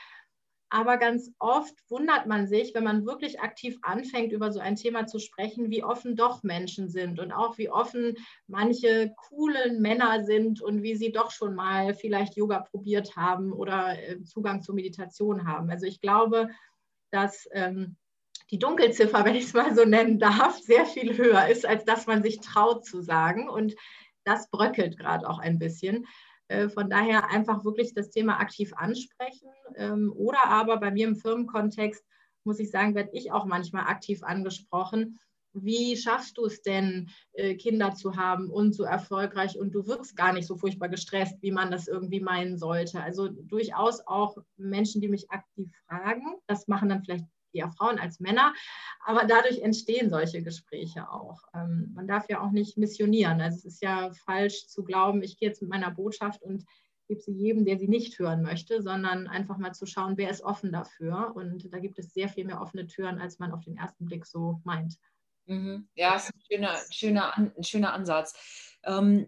Aber 0.71 0.98
ganz 0.98 1.31
oft 1.39 1.74
wundert 1.89 2.27
man 2.27 2.48
sich, 2.48 2.75
wenn 2.75 2.83
man 2.83 3.06
wirklich 3.06 3.39
aktiv 3.39 3.77
anfängt, 3.81 4.31
über 4.31 4.52
so 4.52 4.59
ein 4.59 4.76
Thema 4.76 5.07
zu 5.07 5.18
sprechen, 5.18 5.71
wie 5.71 5.83
offen 5.83 6.16
doch 6.16 6.44
Menschen 6.44 6.90
sind 6.90 7.19
und 7.19 7.31
auch 7.31 7.57
wie 7.57 7.71
offen 7.71 8.16
manche 8.45 9.14
coolen 9.18 9.81
Männer 9.81 10.23
sind 10.26 10.61
und 10.61 10.83
wie 10.83 10.95
sie 10.95 11.11
doch 11.11 11.31
schon 11.31 11.56
mal 11.56 11.95
vielleicht 11.95 12.35
Yoga 12.35 12.59
probiert 12.59 13.16
haben 13.16 13.52
oder 13.52 13.97
äh, 13.97 14.23
Zugang 14.23 14.61
zur 14.61 14.76
Meditation 14.76 15.47
haben. 15.47 15.71
Also 15.71 15.88
ich 15.88 16.02
glaube, 16.02 16.49
dass 17.09 17.47
ähm, 17.52 17.97
die 18.52 18.59
Dunkelziffer, 18.59 19.23
wenn 19.26 19.35
ich 19.35 19.45
es 19.45 19.54
mal 19.54 19.76
so 19.76 19.85
nennen 19.85 20.19
darf, 20.19 20.59
sehr 20.59 20.85
viel 20.85 21.18
höher 21.18 21.47
ist, 21.47 21.66
als 21.66 21.83
dass 21.83 22.06
man 22.06 22.21
sich 22.21 22.42
traut 22.42 22.85
zu 22.85 23.02
sagen. 23.02 23.49
Und 23.49 23.76
das 24.23 24.52
bröckelt 24.52 24.97
gerade 24.97 25.28
auch 25.28 25.40
ein 25.40 25.57
bisschen. 25.57 26.06
Äh, 26.49 26.68
von 26.68 26.89
daher 26.89 27.29
einfach 27.29 27.63
wirklich 27.63 27.94
das 27.94 28.09
Thema 28.09 28.39
aktiv 28.39 28.73
ansprechen. 28.75 29.49
Ähm, 29.75 30.11
oder 30.15 30.45
aber 30.45 30.77
bei 30.77 30.91
mir 30.91 31.07
im 31.07 31.15
Firmenkontext, 31.15 32.03
muss 32.44 32.59
ich 32.59 32.71
sagen, 32.71 32.95
werde 32.95 33.11
ich 33.13 33.31
auch 33.31 33.45
manchmal 33.45 33.83
aktiv 33.83 34.23
angesprochen. 34.23 35.19
Wie 35.53 35.95
schaffst 35.95 36.37
du 36.37 36.45
es 36.45 36.61
denn, 36.61 37.09
äh, 37.33 37.56
Kinder 37.56 37.94
zu 37.94 38.15
haben 38.15 38.49
und 38.49 38.73
so 38.73 38.83
erfolgreich 38.83 39.59
und 39.59 39.73
du 39.73 39.87
wirkst 39.87 40.15
gar 40.15 40.33
nicht 40.33 40.47
so 40.47 40.57
furchtbar 40.57 40.89
gestresst, 40.89 41.41
wie 41.41 41.51
man 41.51 41.71
das 41.71 41.87
irgendwie 41.87 42.19
meinen 42.19 42.57
sollte? 42.57 43.01
Also 43.01 43.27
durchaus 43.27 44.01
auch 44.06 44.37
Menschen, 44.57 45.01
die 45.01 45.07
mich 45.07 45.29
aktiv 45.31 45.71
fragen. 45.87 46.35
Das 46.47 46.68
machen 46.68 46.89
dann 46.89 47.03
vielleicht 47.03 47.25
eher 47.53 47.71
Frauen 47.71 47.99
als 47.99 48.19
Männer. 48.19 48.53
Aber 49.06 49.25
dadurch 49.25 49.59
entstehen 49.59 50.09
solche 50.09 50.44
Gespräche 50.44 51.09
auch. 51.09 51.41
Ähm, 51.53 51.91
man 51.95 52.07
darf 52.07 52.29
ja 52.29 52.41
auch 52.41 52.51
nicht 52.51 52.77
missionieren. 52.77 53.41
Also 53.41 53.57
es 53.57 53.65
ist 53.65 53.81
ja 53.81 54.11
falsch 54.25 54.68
zu 54.68 54.83
glauben, 54.83 55.23
ich 55.23 55.37
gehe 55.37 55.49
jetzt 55.49 55.61
mit 55.61 55.71
meiner 55.71 55.91
Botschaft 55.91 56.41
und 56.44 56.65
gebe 57.07 57.21
sie 57.21 57.33
jedem, 57.33 57.65
der 57.65 57.77
sie 57.77 57.87
nicht 57.87 58.19
hören 58.19 58.44
möchte, 58.44 58.81
sondern 58.83 59.27
einfach 59.27 59.57
mal 59.57 59.73
zu 59.73 59.87
schauen, 59.87 60.18
wer 60.18 60.29
ist 60.29 60.44
offen 60.44 60.71
dafür. 60.71 61.35
Und 61.35 61.73
da 61.73 61.79
gibt 61.79 61.97
es 61.97 62.13
sehr 62.13 62.29
viel 62.29 62.45
mehr 62.45 62.61
offene 62.61 62.85
Türen, 62.85 63.19
als 63.19 63.39
man 63.39 63.51
auf 63.51 63.63
den 63.63 63.77
ersten 63.77 64.06
Blick 64.06 64.27
so 64.27 64.61
meint. 64.63 64.95
Mhm. 65.47 65.87
Ja, 65.95 66.15
ist 66.15 66.31
ein 66.31 66.41
schöner, 66.47 66.77
schöner, 66.91 67.37
ein 67.37 67.63
schöner 67.63 67.94
Ansatz. 67.94 68.77
Ähm, 68.83 69.27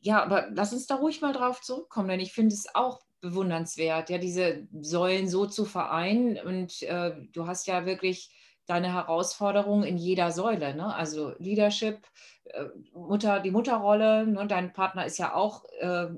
ja, 0.00 0.22
aber 0.22 0.48
lass 0.50 0.72
uns 0.72 0.86
da 0.86 0.96
ruhig 0.96 1.20
mal 1.20 1.32
drauf 1.32 1.60
zurückkommen, 1.60 2.08
denn 2.08 2.20
ich 2.20 2.32
finde 2.32 2.54
es 2.54 2.74
auch 2.74 3.00
bewundernswert, 3.20 4.10
ja, 4.10 4.18
diese 4.18 4.66
Säulen 4.80 5.28
so 5.28 5.46
zu 5.46 5.64
vereinen. 5.64 6.38
Und 6.38 6.82
äh, 6.82 7.12
du 7.32 7.46
hast 7.46 7.66
ja 7.66 7.86
wirklich 7.86 8.30
deine 8.66 8.92
Herausforderung 8.92 9.82
in 9.82 9.96
jeder 9.96 10.30
Säule, 10.30 10.74
ne? 10.74 10.94
Also 10.94 11.34
Leadership, 11.38 12.06
äh, 12.44 12.64
Mutter, 12.92 13.40
die 13.40 13.50
Mutterrolle, 13.50 14.26
ne? 14.26 14.46
dein 14.46 14.72
Partner 14.72 15.06
ist 15.06 15.18
ja 15.18 15.34
auch 15.34 15.64
äh, 15.80 16.08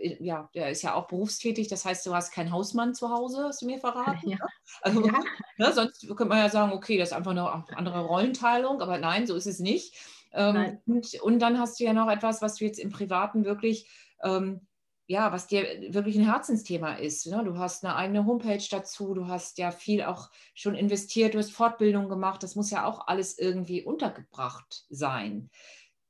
äh, 0.00 0.16
ja, 0.20 0.48
der 0.54 0.70
ist 0.70 0.82
ja 0.82 0.94
auch 0.94 1.06
berufstätig, 1.06 1.68
das 1.68 1.84
heißt, 1.84 2.06
du 2.06 2.14
hast 2.14 2.32
keinen 2.32 2.52
Hausmann 2.52 2.94
zu 2.94 3.10
Hause, 3.10 3.44
hast 3.44 3.62
du 3.62 3.66
mir 3.66 3.78
verraten. 3.78 4.30
Ja. 4.30 4.36
Ne? 4.36 4.46
Also, 4.82 5.06
ja. 5.06 5.20
Ne, 5.58 5.72
sonst 5.72 6.06
könnte 6.06 6.26
man 6.26 6.38
ja 6.38 6.50
sagen, 6.50 6.72
okay, 6.72 6.98
das 6.98 7.10
ist 7.10 7.16
einfach 7.16 7.30
eine 7.30 7.50
andere 7.76 8.04
Rollenteilung, 8.04 8.82
aber 8.82 8.98
nein, 8.98 9.26
so 9.26 9.34
ist 9.34 9.46
es 9.46 9.58
nicht. 9.58 9.94
Ähm, 10.32 10.78
und, 10.86 11.14
und, 11.22 11.38
dann 11.38 11.58
hast 11.58 11.80
du 11.80 11.84
ja 11.84 11.94
noch 11.94 12.10
etwas, 12.10 12.42
was 12.42 12.56
du 12.56 12.66
jetzt 12.66 12.78
im 12.78 12.90
Privaten 12.90 13.46
wirklich 13.46 13.88
ähm, 14.22 14.65
ja, 15.06 15.32
was 15.32 15.46
dir 15.46 15.64
wirklich 15.92 16.16
ein 16.16 16.24
Herzensthema 16.24 16.94
ist. 16.94 17.26
Ne? 17.26 17.42
Du 17.44 17.58
hast 17.58 17.84
eine 17.84 17.94
eigene 17.94 18.26
Homepage 18.26 18.64
dazu, 18.70 19.14
du 19.14 19.28
hast 19.28 19.58
ja 19.58 19.70
viel 19.70 20.02
auch 20.02 20.30
schon 20.54 20.74
investiert, 20.74 21.34
du 21.34 21.38
hast 21.38 21.52
Fortbildung 21.52 22.08
gemacht, 22.08 22.42
das 22.42 22.56
muss 22.56 22.70
ja 22.70 22.84
auch 22.84 23.06
alles 23.06 23.38
irgendwie 23.38 23.82
untergebracht 23.82 24.84
sein. 24.88 25.50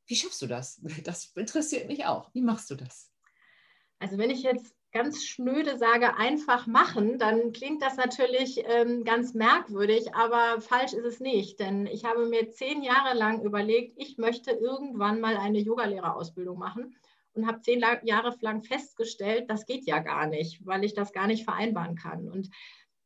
Wie 0.07 0.17
schaffst 0.17 0.41
du 0.41 0.47
das? 0.47 0.81
Das 1.05 1.33
interessiert 1.37 1.89
mich 1.89 2.07
auch. 2.07 2.33
Wie 2.33 2.41
machst 2.41 2.71
du 2.71 2.75
das? 2.75 3.13
Also 3.99 4.19
wenn 4.19 4.31
ich 4.31 4.43
jetzt 4.43 4.75
ganz 4.93 5.25
schnöde 5.25 5.77
sage, 5.77 6.17
einfach 6.17 6.67
machen, 6.67 7.19
dann 7.19 7.53
klingt 7.53 7.83
das 7.83 7.97
natürlich 7.97 8.63
ähm, 8.65 9.05
ganz 9.05 9.35
merkwürdig, 9.35 10.15
aber 10.15 10.63
falsch 10.63 10.95
ist 10.95 11.05
es 11.05 11.21
nicht. 11.21 11.61
Denn 11.61 11.87
ich 11.87 12.07
habe 12.07 12.27
mir 12.27 12.51
zehn 12.51 12.83
Jahre 12.83 13.15
lang 13.15 13.43
überlegt, 13.43 13.93
ich 14.01 14.17
möchte 14.17 14.53
irgendwann 14.53 15.21
mal 15.21 15.37
eine 15.37 15.59
Yogalehrerausbildung 15.59 16.59
machen 16.59 16.97
und 17.37 17.47
habe 17.47 17.61
zehn 17.61 17.83
Jahre 18.03 18.35
lang 18.41 18.63
festgestellt, 18.63 19.49
das 19.49 19.67
geht 19.67 19.87
ja 19.87 20.01
gar 20.01 20.27
nicht, 20.27 20.65
weil 20.65 20.85
ich 20.85 20.95
das 20.95 21.13
gar 21.13 21.27
nicht 21.27 21.45
vereinbaren 21.45 21.97
kann. 21.97 22.29
Und 22.29 22.49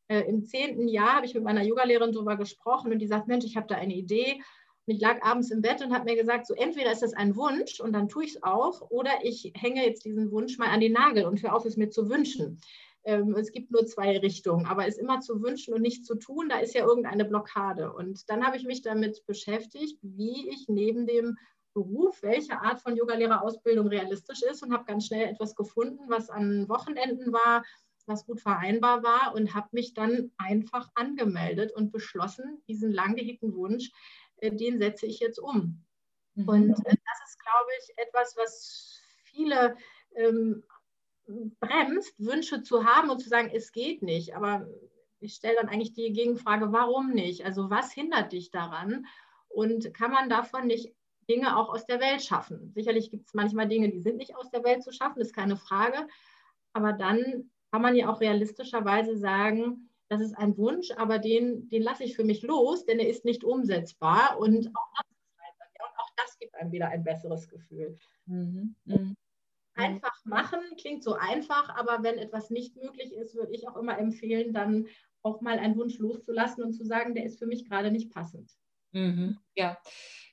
äh, 0.08 0.22
im 0.22 0.44
zehnten 0.44 0.88
Jahr 0.88 1.16
habe 1.16 1.26
ich 1.26 1.34
mit 1.34 1.44
meiner 1.44 1.62
Yogalehrerin 1.62 2.12
darüber 2.12 2.36
gesprochen 2.36 2.92
und 2.92 2.98
die 2.98 3.06
sagt, 3.06 3.28
Mensch, 3.28 3.44
ich 3.44 3.56
habe 3.56 3.66
da 3.66 3.76
eine 3.76 3.94
Idee. 3.94 4.40
Und 4.86 4.94
ich 4.94 5.00
lag 5.00 5.22
abends 5.22 5.50
im 5.50 5.62
Bett 5.62 5.82
und 5.82 5.92
habe 5.92 6.04
mir 6.04 6.16
gesagt, 6.16 6.46
so 6.46 6.54
entweder 6.54 6.90
ist 6.90 7.02
das 7.02 7.12
ein 7.12 7.36
Wunsch 7.36 7.80
und 7.80 7.92
dann 7.92 8.08
tue 8.08 8.24
ich 8.24 8.36
es 8.36 8.42
auch, 8.42 8.90
oder 8.90 9.10
ich 9.22 9.52
hänge 9.54 9.84
jetzt 9.84 10.04
diesen 10.04 10.30
Wunsch 10.32 10.58
mal 10.58 10.68
an 10.68 10.80
den 10.80 10.92
Nagel 10.92 11.26
und 11.26 11.42
höre 11.42 11.54
auf, 11.54 11.64
es 11.64 11.76
mir 11.76 11.90
zu 11.90 12.08
wünschen. 12.08 12.60
Ähm, 13.04 13.34
es 13.34 13.52
gibt 13.52 13.70
nur 13.70 13.86
zwei 13.86 14.18
Richtungen, 14.18 14.66
aber 14.66 14.86
es 14.86 14.98
immer 14.98 15.20
zu 15.20 15.42
wünschen 15.42 15.74
und 15.74 15.82
nicht 15.82 16.04
zu 16.04 16.16
tun, 16.16 16.48
da 16.48 16.58
ist 16.58 16.74
ja 16.74 16.84
irgendeine 16.84 17.24
Blockade. 17.24 17.92
Und 17.92 18.28
dann 18.28 18.44
habe 18.44 18.56
ich 18.56 18.64
mich 18.64 18.82
damit 18.82 19.24
beschäftigt, 19.26 19.98
wie 20.02 20.50
ich 20.50 20.66
neben 20.68 21.06
dem 21.06 21.36
Beruf, 21.72 22.22
welche 22.22 22.60
Art 22.60 22.80
von 22.80 22.96
Yogalehrerausbildung 22.96 23.86
realistisch 23.86 24.42
ist 24.42 24.62
und 24.62 24.72
habe 24.72 24.84
ganz 24.84 25.06
schnell 25.06 25.28
etwas 25.28 25.54
gefunden, 25.54 26.04
was 26.08 26.30
an 26.30 26.68
Wochenenden 26.68 27.32
war, 27.32 27.64
was 28.06 28.26
gut 28.26 28.40
vereinbar 28.40 29.02
war 29.02 29.34
und 29.34 29.54
habe 29.54 29.68
mich 29.72 29.94
dann 29.94 30.32
einfach 30.36 30.90
angemeldet 30.94 31.72
und 31.72 31.92
beschlossen, 31.92 32.62
diesen 32.66 32.92
lang 32.92 33.14
gehegten 33.14 33.54
Wunsch, 33.54 33.90
äh, 34.38 34.54
den 34.54 34.78
setze 34.78 35.06
ich 35.06 35.20
jetzt 35.20 35.38
um. 35.38 35.84
Mhm. 36.34 36.48
Und 36.48 36.70
äh, 36.70 36.96
das 36.96 37.28
ist, 37.28 37.38
glaube 37.40 37.70
ich, 37.80 37.98
etwas, 37.98 38.36
was 38.36 39.00
viele 39.24 39.76
ähm, 40.14 40.64
bremst, 41.60 42.14
Wünsche 42.18 42.62
zu 42.62 42.84
haben 42.84 43.10
und 43.10 43.20
zu 43.20 43.28
sagen, 43.28 43.50
es 43.54 43.72
geht 43.72 44.02
nicht. 44.02 44.34
Aber 44.34 44.66
ich 45.20 45.34
stelle 45.34 45.56
dann 45.56 45.68
eigentlich 45.68 45.92
die 45.92 46.12
Gegenfrage, 46.12 46.72
warum 46.72 47.10
nicht? 47.10 47.44
Also 47.44 47.70
was 47.70 47.92
hindert 47.92 48.32
dich 48.32 48.50
daran? 48.50 49.06
Und 49.48 49.92
kann 49.94 50.10
man 50.10 50.28
davon 50.28 50.66
nicht 50.66 50.94
Dinge 51.30 51.56
auch 51.56 51.68
aus 51.68 51.86
der 51.86 52.00
Welt 52.00 52.22
schaffen. 52.22 52.72
Sicherlich 52.74 53.10
gibt 53.10 53.28
es 53.28 53.34
manchmal 53.34 53.68
Dinge, 53.68 53.88
die 53.88 54.00
sind 54.00 54.16
nicht 54.16 54.36
aus 54.36 54.50
der 54.50 54.64
Welt 54.64 54.82
zu 54.82 54.92
schaffen, 54.92 55.20
ist 55.20 55.34
keine 55.34 55.56
Frage. 55.56 56.08
Aber 56.72 56.92
dann 56.92 57.50
kann 57.70 57.82
man 57.82 57.94
ja 57.94 58.08
auch 58.08 58.20
realistischerweise 58.20 59.16
sagen, 59.16 59.88
das 60.08 60.20
ist 60.20 60.36
ein 60.36 60.56
Wunsch, 60.56 60.90
aber 60.96 61.20
den, 61.20 61.68
den 61.68 61.82
lasse 61.82 62.02
ich 62.02 62.16
für 62.16 62.24
mich 62.24 62.42
los, 62.42 62.84
denn 62.84 62.98
er 62.98 63.08
ist 63.08 63.24
nicht 63.24 63.44
umsetzbar. 63.44 64.38
Und 64.40 64.66
auch 64.74 64.92
das, 64.96 65.06
und 65.78 65.98
auch 65.98 66.10
das 66.16 66.36
gibt 66.38 66.54
einem 66.56 66.72
wieder 66.72 66.88
ein 66.88 67.04
besseres 67.04 67.48
Gefühl. 67.48 67.96
Mhm. 68.26 68.74
Mhm. 68.86 69.16
Einfach 69.74 70.24
machen 70.24 70.58
klingt 70.78 71.04
so 71.04 71.14
einfach, 71.14 71.74
aber 71.76 72.02
wenn 72.02 72.18
etwas 72.18 72.50
nicht 72.50 72.76
möglich 72.76 73.12
ist, 73.12 73.36
würde 73.36 73.52
ich 73.52 73.68
auch 73.68 73.76
immer 73.76 73.98
empfehlen, 73.98 74.52
dann 74.52 74.88
auch 75.22 75.40
mal 75.42 75.58
einen 75.58 75.76
Wunsch 75.76 75.98
loszulassen 75.98 76.64
und 76.64 76.72
zu 76.72 76.84
sagen, 76.84 77.14
der 77.14 77.24
ist 77.24 77.38
für 77.38 77.46
mich 77.46 77.68
gerade 77.68 77.92
nicht 77.92 78.10
passend. 78.10 78.50
Mhm. 78.92 79.38
Ja, 79.54 79.78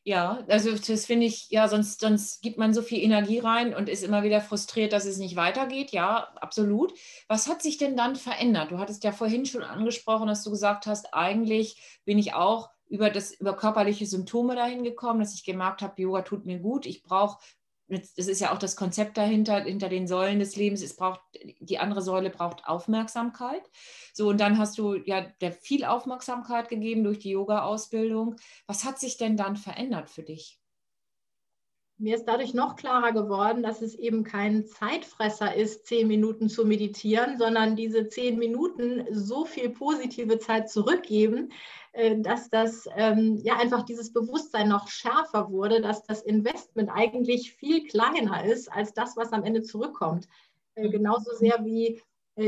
ja, 0.04 0.44
also 0.48 0.72
das 0.76 1.06
finde 1.06 1.26
ich, 1.28 1.48
ja, 1.50 1.68
sonst, 1.68 2.00
sonst 2.00 2.42
gibt 2.42 2.58
man 2.58 2.74
so 2.74 2.82
viel 2.82 3.04
Energie 3.04 3.40
rein 3.40 3.76
und 3.76 3.90
ist 3.90 4.04
immer 4.04 4.24
wieder 4.24 4.42
frustriert, 4.42 4.94
dass 4.94 5.06
es 5.06 5.18
nicht 5.18 5.36
weitergeht. 5.36 5.92
Ja, 5.92 6.34
absolut. 6.42 6.94
Was 7.28 7.48
hat 7.48 7.62
sich 7.62 7.78
denn 7.78 7.98
dann 7.98 8.16
verändert? 8.16 8.72
Du 8.72 8.80
hattest 8.80 9.04
ja 9.04 9.12
vorhin 9.12 9.46
schon 9.46 9.64
angesprochen, 9.64 10.28
dass 10.28 10.44
du 10.44 10.50
gesagt 10.52 10.88
hast, 10.88 11.14
eigentlich 11.14 12.00
bin 12.06 12.18
ich 12.18 12.34
auch 12.34 12.70
über 12.90 13.10
das 13.10 13.34
über 13.34 13.56
körperliche 13.56 14.06
Symptome 14.06 14.56
dahin 14.56 14.84
gekommen, 14.84 15.20
dass 15.20 15.34
ich 15.34 15.44
gemerkt 15.44 15.82
habe, 15.82 16.02
Yoga 16.02 16.22
tut 16.22 16.46
mir 16.46 16.60
gut. 16.60 16.86
Ich 16.86 17.04
brauche 17.04 17.38
das 17.88 18.28
ist 18.28 18.42
ja 18.42 18.54
auch 18.54 18.58
das 18.58 18.76
Konzept 18.76 19.18
dahinter, 19.18 19.62
hinter 19.62 19.90
den 19.90 20.08
Säulen 20.08 20.40
des 20.40 20.56
Lebens. 20.56 20.82
Es 20.82 20.96
braucht, 20.96 21.22
die 21.60 21.80
andere 21.80 22.02
Säule 22.02 22.30
braucht 22.30 22.66
Aufmerksamkeit. 22.66 23.64
So, 24.14 24.30
und 24.30 24.42
dann 24.42 24.58
hast 24.58 24.78
du 24.78 24.96
ja 24.96 25.22
der 25.42 25.54
viel 25.54 25.86
Aufmerksamkeit 25.86 26.68
gegeben 26.70 27.04
durch 27.04 27.20
die 27.20 27.32
Yoga-Ausbildung. 27.32 28.36
Was 28.66 28.84
hat 28.84 29.00
sich 29.00 29.18
denn 29.18 29.38
dann 29.38 29.56
verändert 29.56 30.10
für 30.10 30.24
dich? 30.24 30.60
Mir 32.00 32.16
ist 32.16 32.26
dadurch 32.26 32.54
noch 32.54 32.76
klarer 32.76 33.12
geworden, 33.12 33.64
dass 33.64 33.82
es 33.82 33.96
eben 33.96 34.24
kein 34.24 34.68
Zeitfresser 34.68 35.56
ist, 35.56 35.88
zehn 35.88 36.08
Minuten 36.08 36.48
zu 36.48 36.64
meditieren, 36.64 37.40
sondern 37.40 37.76
diese 37.76 38.08
zehn 38.08 38.38
Minuten 38.38 39.08
so 39.12 39.46
viel 39.46 39.70
positive 39.70 40.38
Zeit 40.38 40.70
zurückgeben, 40.70 41.52
äh, 41.94 42.22
dass 42.22 42.50
das 42.52 42.88
ähm, 42.96 43.40
ja 43.44 43.58
einfach 43.58 43.82
dieses 43.82 44.14
Bewusstsein 44.14 44.70
noch 44.70 44.90
schärfer 44.90 45.50
wurde, 45.50 45.82
dass 45.82 46.04
das 46.04 46.22
Investment 46.22 46.92
eigentlich 46.94 47.54
viel 47.54 47.88
kleiner 47.88 48.46
ist 48.46 48.72
als 48.72 48.94
das, 48.94 49.18
was 49.18 49.34
am 49.34 49.44
Ende 49.44 49.64
zurückkommt. 49.64 50.28
Äh, 50.76 50.90
genauso 50.90 51.34
sehr 51.34 51.66
wie 51.66 52.00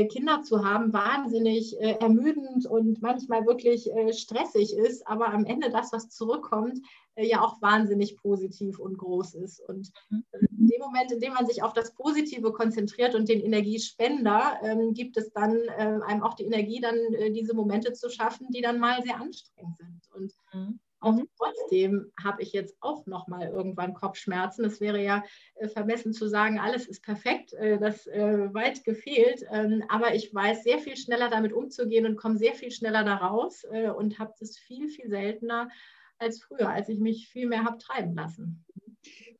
Kinder 0.06 0.42
zu 0.42 0.64
haben, 0.64 0.92
wahnsinnig 0.92 1.78
äh, 1.80 1.96
ermüdend 2.00 2.66
und 2.66 3.02
manchmal 3.02 3.44
wirklich 3.46 3.90
äh, 3.92 4.12
stressig 4.12 4.76
ist, 4.76 5.06
aber 5.06 5.28
am 5.28 5.44
Ende 5.44 5.70
das, 5.70 5.92
was 5.92 6.08
zurückkommt, 6.10 6.78
ja 7.16 7.42
auch 7.42 7.60
wahnsinnig 7.60 8.16
positiv 8.16 8.78
und 8.78 8.96
groß 8.96 9.34
ist. 9.34 9.60
Und 9.68 9.90
mhm. 10.10 10.24
in 10.32 10.66
dem 10.68 10.80
Moment, 10.80 11.12
in 11.12 11.20
dem 11.20 11.34
man 11.34 11.46
sich 11.46 11.62
auf 11.62 11.72
das 11.72 11.92
Positive 11.94 12.52
konzentriert 12.52 13.14
und 13.14 13.28
den 13.28 13.40
Energiespender, 13.40 14.58
ähm, 14.62 14.94
gibt 14.94 15.16
es 15.16 15.32
dann 15.32 15.56
äh, 15.56 15.98
einem 16.06 16.22
auch 16.22 16.34
die 16.34 16.44
Energie, 16.44 16.80
dann 16.80 16.96
äh, 17.14 17.30
diese 17.30 17.54
Momente 17.54 17.92
zu 17.92 18.10
schaffen, 18.10 18.48
die 18.50 18.62
dann 18.62 18.78
mal 18.78 19.02
sehr 19.02 19.20
anstrengend 19.20 19.76
sind. 19.76 20.08
Und 20.14 20.32
mhm. 20.52 20.80
Auch 21.00 21.14
mhm. 21.14 21.28
trotzdem 21.36 22.12
habe 22.22 22.42
ich 22.42 22.52
jetzt 22.52 22.76
auch 22.80 23.06
noch 23.06 23.26
mal 23.26 23.48
irgendwann 23.48 23.94
Kopfschmerzen. 23.94 24.64
Es 24.64 24.80
wäre 24.80 25.02
ja 25.02 25.24
äh, 25.54 25.68
vermessen 25.68 26.12
zu 26.12 26.28
sagen, 26.28 26.58
alles 26.58 26.86
ist 26.86 27.02
perfekt, 27.02 27.54
äh, 27.54 27.78
das 27.78 28.06
äh, 28.06 28.52
weit 28.52 28.84
gefehlt. 28.84 29.44
Ähm, 29.50 29.82
aber 29.88 30.14
ich 30.14 30.32
weiß 30.34 30.62
sehr 30.62 30.78
viel 30.78 30.96
schneller 30.96 31.30
damit 31.30 31.52
umzugehen 31.52 32.06
und 32.06 32.16
komme 32.16 32.36
sehr 32.36 32.54
viel 32.54 32.70
schneller 32.70 33.02
da 33.02 33.16
raus 33.16 33.64
äh, 33.70 33.90
und 33.90 34.18
habe 34.18 34.34
das 34.38 34.58
viel, 34.58 34.88
viel 34.88 35.08
seltener 35.08 35.70
als 36.18 36.42
früher, 36.42 36.68
als 36.68 36.88
ich 36.90 37.00
mich 37.00 37.28
viel 37.28 37.48
mehr 37.48 37.64
habe 37.64 37.78
treiben 37.78 38.14
lassen. 38.14 38.64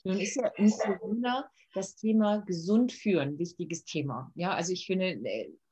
Nun 0.03 0.19
ist 0.19 0.37
ja 0.37 0.51
nicht 0.57 0.79
so 0.79 0.89
wunder, 1.03 1.51
das 1.75 1.95
Thema 1.95 2.39
gesund 2.39 2.91
führen, 2.91 3.39
wichtiges 3.39 3.85
Thema. 3.85 4.33
Ja, 4.35 4.55
also 4.55 4.73
ich 4.73 4.87
finde, 4.87 5.21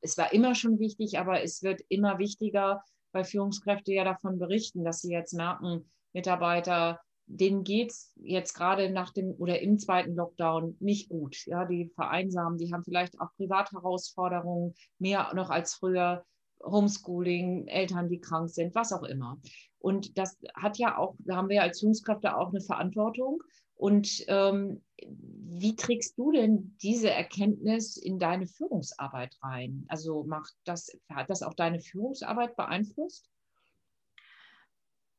es 0.00 0.18
war 0.18 0.32
immer 0.32 0.54
schon 0.54 0.78
wichtig, 0.78 1.18
aber 1.18 1.42
es 1.42 1.62
wird 1.62 1.80
immer 1.88 2.18
wichtiger, 2.18 2.84
weil 3.12 3.24
Führungskräfte 3.24 3.92
ja 3.92 4.04
davon 4.04 4.38
berichten, 4.38 4.84
dass 4.84 5.00
sie 5.00 5.12
jetzt 5.12 5.34
merken, 5.34 5.90
Mitarbeiter, 6.12 7.00
denen 7.26 7.62
geht 7.62 7.90
es 7.90 8.12
jetzt 8.16 8.54
gerade 8.54 8.90
nach 8.90 9.12
dem 9.12 9.34
oder 9.38 9.60
im 9.60 9.78
zweiten 9.78 10.14
Lockdown 10.14 10.76
nicht 10.80 11.10
gut. 11.10 11.44
Ja, 11.46 11.66
die 11.66 11.90
vereinsamen, 11.94 12.58
die 12.58 12.72
haben 12.72 12.84
vielleicht 12.84 13.20
auch 13.20 13.34
Privatherausforderungen, 13.36 14.74
mehr 14.98 15.32
noch 15.34 15.50
als 15.50 15.74
früher. 15.74 16.24
Homeschooling, 16.64 17.68
Eltern, 17.68 18.08
die 18.08 18.20
krank 18.20 18.50
sind, 18.50 18.74
was 18.74 18.92
auch 18.92 19.04
immer. 19.04 19.38
Und 19.78 20.18
das 20.18 20.38
hat 20.54 20.76
ja 20.78 20.98
auch, 20.98 21.14
da 21.20 21.36
haben 21.36 21.48
wir 21.48 21.62
als 21.62 21.78
Führungskräfte 21.80 22.36
auch 22.36 22.48
eine 22.48 22.60
Verantwortung. 22.60 23.42
Und 23.78 24.24
ähm, 24.26 24.82
wie 25.00 25.76
trägst 25.76 26.18
du 26.18 26.32
denn 26.32 26.76
diese 26.82 27.10
Erkenntnis 27.10 27.96
in 27.96 28.18
deine 28.18 28.46
Führungsarbeit 28.46 29.36
rein? 29.42 29.86
Also 29.88 30.24
macht 30.24 30.52
das, 30.64 30.98
hat 31.08 31.30
das 31.30 31.42
auch 31.42 31.54
deine 31.54 31.80
Führungsarbeit 31.80 32.56
beeinflusst? 32.56 33.30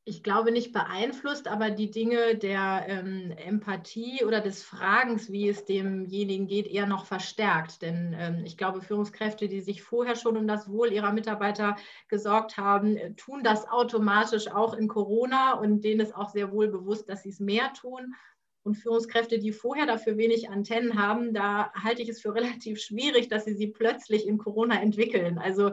ich 0.09 0.23
glaube 0.23 0.51
nicht 0.51 0.73
beeinflusst, 0.73 1.47
aber 1.47 1.69
die 1.69 1.91
Dinge 1.91 2.35
der 2.35 2.85
ähm, 2.87 3.31
Empathie 3.37 4.25
oder 4.25 4.41
des 4.41 4.63
Fragens, 4.63 5.31
wie 5.31 5.47
es 5.47 5.65
demjenigen 5.65 6.47
geht, 6.47 6.65
eher 6.65 6.87
noch 6.87 7.05
verstärkt. 7.05 7.83
Denn 7.83 8.15
ähm, 8.17 8.43
ich 8.43 8.57
glaube, 8.57 8.81
Führungskräfte, 8.81 9.47
die 9.47 9.61
sich 9.61 9.83
vorher 9.83 10.15
schon 10.15 10.35
um 10.35 10.47
das 10.47 10.67
Wohl 10.67 10.91
ihrer 10.91 11.13
Mitarbeiter 11.13 11.75
gesorgt 12.07 12.57
haben, 12.57 12.97
äh, 12.97 13.13
tun 13.13 13.43
das 13.43 13.67
automatisch 13.69 14.47
auch 14.47 14.73
in 14.73 14.87
Corona 14.87 15.53
und 15.53 15.83
denen 15.83 16.01
ist 16.01 16.15
auch 16.15 16.29
sehr 16.29 16.51
wohl 16.51 16.69
bewusst, 16.69 17.07
dass 17.07 17.21
sie 17.21 17.29
es 17.29 17.39
mehr 17.39 17.71
tun. 17.73 18.15
Und 18.69 18.75
Führungskräfte, 18.75 19.39
die 19.39 19.51
vorher 19.51 19.88
dafür 19.88 20.15
wenig 20.15 20.51
Antennen 20.51 21.01
haben, 21.01 21.33
da 21.33 21.73
halte 21.73 22.03
ich 22.03 22.09
es 22.09 22.21
für 22.21 22.35
relativ 22.35 22.79
schwierig, 22.79 23.27
dass 23.27 23.45
sie 23.45 23.55
sie 23.55 23.67
plötzlich 23.67 24.27
in 24.27 24.38
Corona 24.38 24.79
entwickeln. 24.79 25.39
Also 25.39 25.71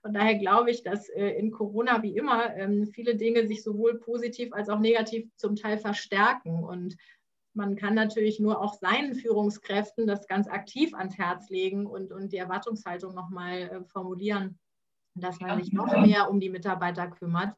von 0.00 0.14
daher 0.14 0.36
glaube 0.36 0.70
ich, 0.70 0.82
dass 0.82 1.10
äh, 1.10 1.28
in 1.32 1.50
Corona 1.50 2.02
wie 2.02 2.16
immer 2.16 2.56
ähm, 2.56 2.86
viele 2.86 3.16
Dinge 3.16 3.46
sich 3.46 3.62
sowohl 3.62 3.98
positiv 3.98 4.54
als 4.54 4.70
auch 4.70 4.78
negativ 4.78 5.28
zum 5.36 5.56
Teil 5.56 5.76
verstärken. 5.76 6.64
Und 6.64 6.96
man 7.52 7.76
kann 7.76 7.94
natürlich 7.94 8.40
nur 8.40 8.62
auch 8.62 8.72
seinen 8.72 9.14
Führungskräften 9.14 10.06
das 10.06 10.26
ganz 10.26 10.48
aktiv 10.48 10.94
ans 10.94 11.18
Herz 11.18 11.50
legen 11.50 11.84
und, 11.84 12.12
und 12.12 12.32
die 12.32 12.38
Erwartungshaltung 12.38 13.14
nochmal 13.14 13.58
äh, 13.58 13.84
formulieren, 13.84 14.58
dass 15.14 15.38
man 15.38 15.62
sich 15.62 15.74
noch 15.74 15.94
mehr 16.00 16.30
um 16.30 16.40
die 16.40 16.48
Mitarbeiter 16.48 17.08
kümmert. 17.08 17.54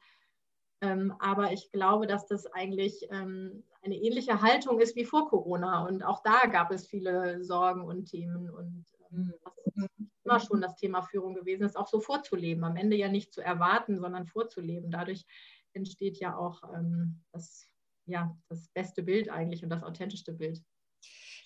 Ähm, 0.82 1.14
aber 1.20 1.52
ich 1.52 1.70
glaube, 1.70 2.09
dass 2.09 2.26
das 2.26 2.47
eigentlich 2.47 3.06
ähm, 3.12 3.62
eine 3.82 3.96
ähnliche 3.96 4.42
Haltung 4.42 4.80
ist 4.80 4.96
wie 4.96 5.04
vor 5.04 5.28
Corona. 5.28 5.87
Und 5.87 6.02
auch 6.02 6.22
da 6.22 6.46
gab 6.46 6.70
es 6.70 6.87
viele 6.87 7.42
Sorgen 7.44 7.82
und 7.82 8.06
Themen. 8.06 8.50
Und 8.50 8.84
ähm, 9.10 9.34
das 9.44 9.54
ist 9.56 9.88
immer 10.25 10.40
schon 10.40 10.60
das 10.60 10.76
Thema 10.76 11.02
Führung 11.02 11.34
gewesen, 11.34 11.64
ist 11.64 11.76
auch 11.76 11.88
so 11.88 12.00
vorzuleben. 12.00 12.64
Am 12.64 12.76
Ende 12.76 12.96
ja 12.96 13.08
nicht 13.08 13.32
zu 13.32 13.40
erwarten, 13.40 13.99
sondern 13.99 14.26
vorzuleben. 14.26 14.90
Dadurch 14.90 15.25
entsteht 15.72 16.18
ja 16.18 16.37
auch 16.37 16.62
ähm, 16.75 17.22
das 17.32 17.70
ja, 18.10 18.37
das 18.49 18.68
beste 18.68 19.02
Bild 19.02 19.30
eigentlich 19.30 19.62
und 19.62 19.70
das 19.70 19.82
authentischste 19.82 20.32
Bild? 20.32 20.62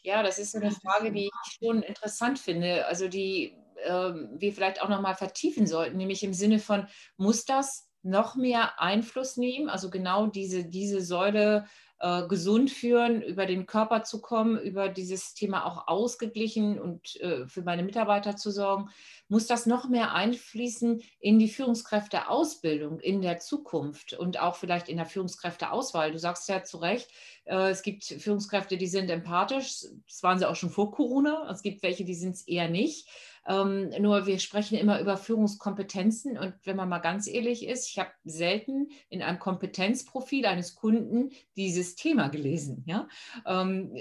Ja, 0.02 0.22
das 0.22 0.38
ist 0.38 0.52
so 0.52 0.58
eine 0.58 0.70
Frage, 0.70 1.12
die 1.12 1.26
ich 1.26 1.58
schon 1.58 1.82
interessant 1.82 2.38
finde, 2.38 2.86
also 2.86 3.08
die 3.08 3.56
äh, 3.84 3.90
wir 3.90 4.52
vielleicht 4.52 4.82
auch 4.82 4.88
nochmal 4.88 5.14
vertiefen 5.14 5.66
sollten, 5.66 5.96
nämlich 5.96 6.22
im 6.22 6.34
Sinne 6.34 6.58
von, 6.58 6.86
muss 7.16 7.44
das 7.44 7.90
noch 8.02 8.34
mehr 8.34 8.80
Einfluss 8.80 9.36
nehmen, 9.36 9.70
also 9.70 9.88
genau 9.88 10.26
diese, 10.26 10.64
diese 10.64 11.00
Säule 11.00 11.66
äh, 12.00 12.26
gesund 12.26 12.70
führen, 12.70 13.22
über 13.22 13.46
den 13.46 13.66
Körper 13.66 14.02
zu 14.02 14.20
kommen, 14.20 14.58
über 14.58 14.88
dieses 14.88 15.34
Thema 15.34 15.64
auch 15.64 15.88
ausgeglichen 15.88 16.78
und 16.78 17.20
äh, 17.20 17.46
für 17.46 17.62
meine 17.62 17.82
Mitarbeiter 17.82 18.36
zu 18.36 18.50
sorgen, 18.50 18.90
muss 19.28 19.46
das 19.46 19.66
noch 19.66 19.88
mehr 19.88 20.12
einfließen 20.12 21.02
in 21.20 21.38
die 21.38 21.48
Führungskräfteausbildung 21.48 23.00
in 23.00 23.22
der 23.22 23.38
Zukunft 23.38 24.12
und 24.12 24.40
auch 24.40 24.56
vielleicht 24.56 24.88
in 24.88 24.96
der 24.96 25.06
Führungskräfteauswahl. 25.06 26.12
Du 26.12 26.18
sagst 26.18 26.48
ja 26.48 26.62
zu 26.64 26.78
Recht, 26.78 27.10
äh, 27.44 27.70
es 27.70 27.82
gibt 27.82 28.04
Führungskräfte, 28.04 28.76
die 28.76 28.86
sind 28.86 29.10
empathisch, 29.10 29.84
das 30.06 30.22
waren 30.22 30.38
sie 30.38 30.48
auch 30.48 30.56
schon 30.56 30.70
vor 30.70 30.90
Corona, 30.90 31.48
es 31.50 31.62
gibt 31.62 31.82
welche, 31.82 32.04
die 32.04 32.14
sind 32.14 32.34
es 32.34 32.46
eher 32.46 32.68
nicht. 32.68 33.08
Ähm, 33.46 33.90
nur 34.00 34.26
wir 34.26 34.38
sprechen 34.38 34.78
immer 34.78 35.00
über 35.00 35.16
Führungskompetenzen 35.16 36.38
und 36.38 36.54
wenn 36.64 36.76
man 36.76 36.88
mal 36.88 36.98
ganz 36.98 37.26
ehrlich 37.26 37.66
ist, 37.66 37.88
ich 37.88 37.98
habe 37.98 38.10
selten 38.24 38.88
in 39.08 39.22
einem 39.22 39.38
Kompetenzprofil 39.38 40.46
eines 40.46 40.74
Kunden 40.74 41.30
dieses 41.56 41.94
Thema 41.96 42.28
gelesen. 42.28 42.84
Ja? 42.86 43.08
Ähm, 43.46 43.94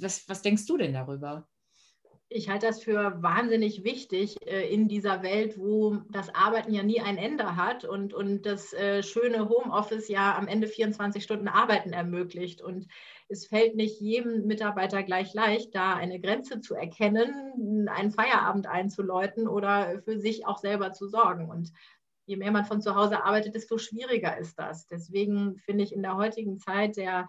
was, 0.00 0.28
was 0.28 0.42
denkst 0.42 0.66
du 0.66 0.76
denn 0.76 0.92
darüber? 0.92 1.46
ich 2.32 2.48
halte 2.48 2.68
das 2.68 2.82
für 2.82 3.20
wahnsinnig 3.22 3.82
wichtig 3.82 4.36
äh, 4.46 4.72
in 4.72 4.86
dieser 4.86 5.22
Welt, 5.24 5.58
wo 5.58 5.98
das 6.10 6.32
Arbeiten 6.32 6.72
ja 6.72 6.84
nie 6.84 7.00
ein 7.00 7.18
Ende 7.18 7.56
hat 7.56 7.84
und, 7.84 8.14
und 8.14 8.46
das 8.46 8.72
äh, 8.72 9.02
schöne 9.02 9.48
Homeoffice 9.48 10.08
ja 10.08 10.38
am 10.38 10.46
Ende 10.46 10.68
24 10.68 11.24
Stunden 11.24 11.48
Arbeiten 11.48 11.92
ermöglicht. 11.92 12.62
Und 12.62 12.86
es 13.30 13.46
fällt 13.46 13.76
nicht 13.76 14.00
jedem 14.00 14.46
Mitarbeiter 14.46 15.02
gleich 15.02 15.32
leicht, 15.34 15.74
da 15.74 15.94
eine 15.94 16.20
Grenze 16.20 16.60
zu 16.60 16.74
erkennen, 16.74 17.88
einen 17.88 18.10
Feierabend 18.10 18.66
einzuläuten 18.66 19.46
oder 19.46 20.02
für 20.02 20.18
sich 20.18 20.46
auch 20.46 20.58
selber 20.58 20.92
zu 20.92 21.08
sorgen. 21.08 21.48
Und 21.48 21.72
je 22.26 22.36
mehr 22.36 22.50
man 22.50 22.64
von 22.64 22.82
zu 22.82 22.96
Hause 22.96 23.24
arbeitet, 23.24 23.54
desto 23.54 23.78
schwieriger 23.78 24.36
ist 24.36 24.58
das. 24.58 24.88
Deswegen 24.88 25.58
finde 25.58 25.84
ich 25.84 25.92
in 25.92 26.02
der 26.02 26.16
heutigen 26.16 26.58
Zeit 26.58 26.96
der 26.96 27.28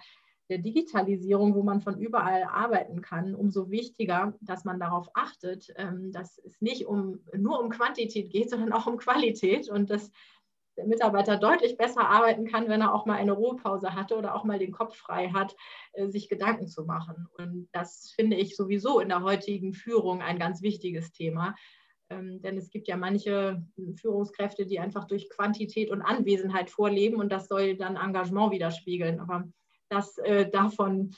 der 0.52 0.58
Digitalisierung, 0.58 1.56
wo 1.56 1.64
man 1.64 1.80
von 1.80 1.98
überall 1.98 2.44
arbeiten 2.44 3.02
kann, 3.02 3.36
umso 3.36 3.72
wichtiger, 3.72 4.34
dass 4.42 4.66
man 4.66 4.82
darauf 4.82 5.08
achtet, 5.14 5.74
ähm, 5.78 6.12
dass 6.12 6.40
es 6.40 6.60
nicht 6.60 6.86
um, 6.86 7.22
nur 7.34 7.62
um 7.62 7.70
Quantität 7.70 8.30
geht, 8.30 8.50
sondern 8.50 8.74
auch 8.74 8.86
um 8.86 8.98
Qualität 8.98 9.70
und 9.70 9.90
dass 9.90 10.12
der 10.78 10.86
Mitarbeiter 10.86 11.38
deutlich 11.38 11.78
besser 11.78 12.08
arbeiten 12.08 12.46
kann, 12.46 12.70
wenn 12.70 12.82
er 12.82 12.94
auch 12.94 13.06
mal 13.06 13.18
eine 13.18 13.34
Ruhepause 13.34 13.94
hatte 13.94 14.16
oder 14.16 14.36
auch 14.36 14.44
mal 14.44 14.60
den 14.60 14.72
Kopf 14.72 14.96
frei 14.96 15.30
hat, 15.30 15.56
äh, 15.94 16.08
sich 16.08 16.30
Gedanken 16.30 16.68
zu 16.68 16.86
machen. 16.86 17.28
Und 17.38 17.70
das 17.72 18.14
finde 18.16 18.38
ich 18.38 18.56
sowieso 18.56 19.00
in 19.00 19.10
der 19.10 19.24
heutigen 19.24 19.74
Führung 19.74 20.22
ein 20.22 20.40
ganz 20.40 20.62
wichtiges 20.62 21.12
Thema. 21.12 21.56
Ähm, 22.10 22.42
denn 22.42 22.58
es 22.58 22.70
gibt 22.70 22.88
ja 22.88 22.98
manche 22.98 23.64
Führungskräfte, 23.96 24.66
die 24.66 24.80
einfach 24.80 25.06
durch 25.06 25.30
Quantität 25.30 25.90
und 25.90 26.02
Anwesenheit 26.02 26.70
vorleben 26.70 27.18
und 27.18 27.32
das 27.32 27.48
soll 27.48 27.78
dann 27.78 27.96
Engagement 27.96 28.52
widerspiegeln. 28.52 29.20
Aber 29.20 29.46
das 29.90 30.18
äh, 30.20 30.50
davon 30.50 31.14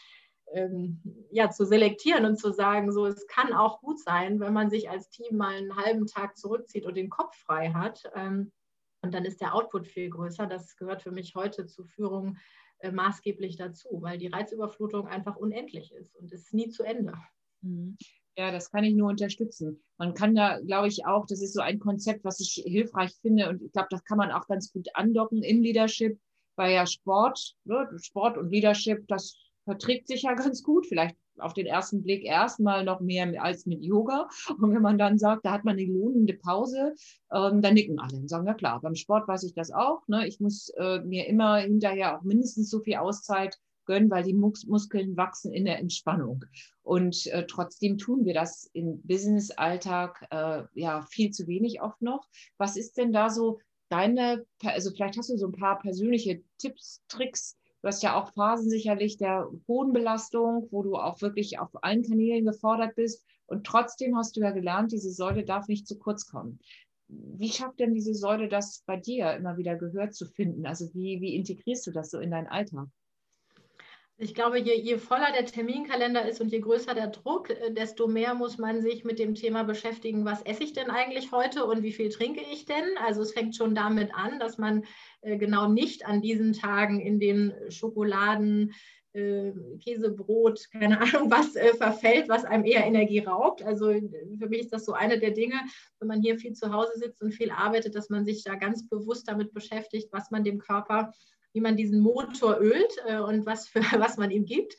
ähm, 0.54 1.02
ja, 1.32 1.50
zu 1.50 1.66
selektieren 1.66 2.26
und 2.26 2.38
zu 2.38 2.52
sagen, 2.52 2.92
so 2.92 3.06
es 3.06 3.28
kann 3.28 3.54
auch 3.54 3.82
gut 3.82 4.00
sein, 4.00 4.40
wenn 4.40 4.54
man 4.54 4.70
sich 4.70 4.90
als 4.90 5.10
Team 5.10 5.38
mal 5.38 5.56
einen 5.56 5.76
halben 5.76 6.06
Tag 6.06 6.38
zurückzieht 6.38 6.86
und 6.86 6.96
den 6.96 7.10
Kopf 7.10 7.36
frei 7.38 7.72
hat. 7.72 8.04
Und 9.04 9.14
dann 9.14 9.26
ist 9.26 9.42
der 9.42 9.54
Output 9.54 9.88
viel 9.88 10.10
größer. 10.10 10.48
Das 10.48 10.76
gehört 10.76 11.04
für 11.04 11.12
mich 11.12 11.36
heute 11.36 11.68
zur 11.68 11.86
Führung 11.86 12.38
äh, 12.80 12.92
maßgeblich 12.92 13.58
dazu, 13.58 14.02
weil 14.02 14.18
die 14.18 14.28
Reizüberflutung 14.28 15.08
einfach 15.08 15.36
unendlich 15.36 15.92
ist 15.94 16.16
und 16.16 16.32
ist 16.32 16.54
nie 16.54 16.70
zu 16.70 16.84
Ende. 16.84 17.14
Mhm. 17.62 17.98
Ja, 18.36 18.52
das 18.52 18.72
kann 18.72 18.84
ich 18.84 18.96
nur 18.96 19.10
unterstützen. 19.10 19.84
Man 20.00 20.16
kann 20.16 20.34
da, 20.34 20.60
glaube 20.60 20.88
ich, 20.88 21.06
auch, 21.06 21.28
das 21.28 21.44
ist 21.44 21.54
so 21.54 21.62
ein 21.62 21.78
Konzept, 21.78 22.24
was 22.24 22.40
ich 22.40 22.64
hilfreich 22.66 23.14
finde 23.22 23.48
und 23.50 23.62
ich 23.62 23.72
glaube, 23.72 23.90
das 23.92 24.04
kann 24.06 24.18
man 24.18 24.32
auch 24.32 24.48
ganz 24.48 24.74
gut 24.74 24.88
andocken 24.96 25.44
im 25.44 25.62
Leadership 25.62 26.20
weil 26.56 26.74
ja 26.74 26.86
Sport, 26.86 27.56
ne, 27.66 27.90
Sport 28.02 28.38
und 28.38 28.50
Leadership, 28.50 29.08
das 29.08 29.38
verträgt 29.64 30.08
sich 30.08 30.24
ja 30.24 30.34
ganz 30.34 30.64
gut. 30.64 30.86
Vielleicht 30.88 31.16
auf 31.40 31.54
den 31.54 31.66
ersten 31.66 32.04
Blick 32.04 32.24
erstmal 32.24 32.84
noch 32.84 33.00
mehr 33.00 33.42
als 33.44 33.66
mit 33.66 33.82
Yoga. 33.82 34.28
Und 34.60 34.74
wenn 34.74 34.82
man 34.82 34.98
dann 34.98 35.18
sagt, 35.18 35.46
da 35.46 35.52
hat 35.52 35.66
man 35.66 35.78
eine 35.78 35.86
lohnende 35.86 36.34
Pause, 36.34 36.96
ähm, 37.32 37.62
dann 37.62 37.74
nicken 37.74 38.00
alle 38.00 38.18
und 38.18 38.30
sagen, 38.30 38.46
na 38.46 38.54
klar, 38.54 38.82
beim 38.82 38.96
Sport 38.96 39.28
weiß 39.28 39.44
ich 39.44 39.54
das 39.54 39.72
auch. 39.72 40.08
Ne? 40.08 40.28
Ich 40.28 40.40
muss 40.40 40.70
äh, 40.78 41.00
mir 41.00 41.28
immer 41.28 41.58
hinterher 41.58 42.18
auch 42.18 42.24
mindestens 42.24 42.70
so 42.70 42.80
viel 42.80 42.96
Auszeit 42.96 43.58
gönnen, 43.86 44.10
weil 44.10 44.24
die 44.24 44.34
Mus 44.34 44.66
Muskeln 44.66 45.18
wachsen 45.18 45.52
in 45.52 45.66
der 45.66 45.80
Entspannung. 45.80 46.46
Und 46.84 47.28
äh, 47.28 47.46
trotzdem 47.46 47.98
tun 47.98 48.26
wir 48.26 48.34
das 48.34 48.70
im 48.74 49.02
Business-Alltag 49.04 50.28
äh, 50.32 50.64
ja 50.74 51.02
viel 51.10 51.32
zu 51.32 51.48
wenig 51.48 51.82
oft 51.82 52.02
noch. 52.02 52.28
Was 52.58 52.78
ist 52.78 52.98
denn 52.98 53.12
da 53.12 53.30
so 53.30 53.60
deine, 53.90 54.46
also 54.64 54.92
vielleicht 54.92 55.18
hast 55.18 55.30
du 55.30 55.38
so 55.38 55.48
ein 55.48 55.52
paar 55.52 55.80
persönliche 55.80 56.42
Tipps, 56.58 57.04
Tricks. 57.08 57.58
Du 57.84 57.90
hast 57.90 58.02
ja 58.02 58.16
auch 58.16 58.32
Phasen 58.32 58.70
sicherlich 58.70 59.18
der 59.18 59.46
hohen 59.68 59.92
Belastung, 59.92 60.70
wo 60.72 60.84
du 60.84 60.96
auch 60.96 61.22
wirklich 61.22 61.60
auf 61.60 61.70
allen 61.84 62.02
Kanälen 62.02 62.46
gefordert 62.46 62.96
bist. 62.96 63.26
Und 63.46 63.66
trotzdem 63.68 64.16
hast 64.16 64.38
du 64.38 64.40
ja 64.40 64.52
gelernt, 64.52 64.94
diese 64.94 65.12
Säule 65.12 65.44
darf 65.44 65.68
nicht 65.68 65.86
zu 65.86 66.00
kurz 66.00 66.26
kommen. 66.26 66.60
Wie 67.10 67.50
schafft 67.50 67.82
denn 67.82 67.94
diese 67.94 68.16
Säule 68.16 68.48
das 68.48 68.84
bei 68.86 68.96
dir 68.96 69.34
immer 69.34 69.58
wieder 69.58 69.76
gehört 69.76 70.16
zu 70.16 70.26
finden? 70.28 70.66
Also 70.66 70.94
wie, 70.94 71.20
wie 71.20 71.36
integrierst 71.36 71.86
du 71.86 71.92
das 71.92 72.10
so 72.10 72.20
in 72.20 72.32
deinen 72.32 72.48
Alltag? 72.48 72.88
Ich 74.18 74.36
glaube, 74.36 74.60
je, 74.60 74.80
je, 74.80 74.98
voller 75.00 75.32
der 75.32 75.46
Terminkalender 75.46 76.28
ist 76.28 76.40
und 76.40 76.52
je 76.52 76.60
größer 76.60 76.94
der 76.94 77.08
Druck, 77.08 77.50
äh, 77.50 77.72
desto 77.72 78.08
mehr 78.08 78.36
muss 78.36 78.60
man 78.60 78.82
sich 78.82 79.04
mit 79.04 79.18
dem 79.18 79.34
Thema 79.34 79.64
beschäftigen, 79.64 80.24
was 80.24 80.44
esse 80.44 80.64
ich 80.64 80.74
denn 80.74 80.92
eigentlich 80.92 81.32
heute 81.32 81.66
und 81.66 81.82
wie 81.82 81.92
viel 81.92 82.10
trinke 82.10 82.42
ich 82.52 82.66
denn? 82.66 82.86
Also 83.04 83.22
es 83.24 83.34
fängt 83.34 83.56
schon 83.56 83.74
damit 83.74 84.14
an, 84.14 84.40
dass 84.40 84.60
man 84.60 84.86
äh, 85.22 85.38
genau 85.38 85.68
nicht 85.68 86.06
an 86.06 86.22
diesen 86.22 86.54
Tagen 86.54 87.00
in 87.00 87.20
den 87.20 87.54
Schokoladen, 87.70 88.74
äh, 89.14 89.52
Käsebrot, 89.84 90.70
keine 90.72 91.02
Ahnung 91.02 91.32
was 91.32 91.58
verfällt, 91.78 92.30
was 92.30 92.46
einem 92.46 92.66
eher 92.66 92.86
Energie 92.86 93.20
raubt. 93.20 93.64
Also 93.64 93.88
für 93.88 94.48
mich 94.48 94.62
ist 94.62 94.74
das 94.74 94.86
so 94.86 94.94
eine 94.94 95.20
der 95.20 95.32
Dinge, 95.32 95.60
wenn 96.00 96.08
man 96.08 96.22
hier 96.22 96.38
viel 96.38 96.54
zu 96.54 96.72
Hause 96.72 96.94
sitzt 96.96 97.22
und 97.24 97.34
viel 97.34 97.50
arbeitet, 97.50 97.96
dass 97.96 98.10
man 98.10 98.26
sich 98.26 98.44
da 98.44 98.56
ganz 98.56 98.88
bewusst 98.88 99.28
damit 99.28 99.54
beschäftigt, 99.54 100.10
was 100.12 100.30
man 100.30 100.44
dem 100.44 100.60
Körper 100.60 101.12
wie 101.54 101.62
man 101.62 101.78
diesen 101.78 102.02
Motor 102.02 102.60
ölt 102.60 102.94
äh, 103.08 103.20
und 103.20 103.46
was, 103.46 103.68
für, 103.68 103.80
was 104.00 104.18
man 104.18 104.32
ihm 104.32 104.46
gibt. 104.46 104.76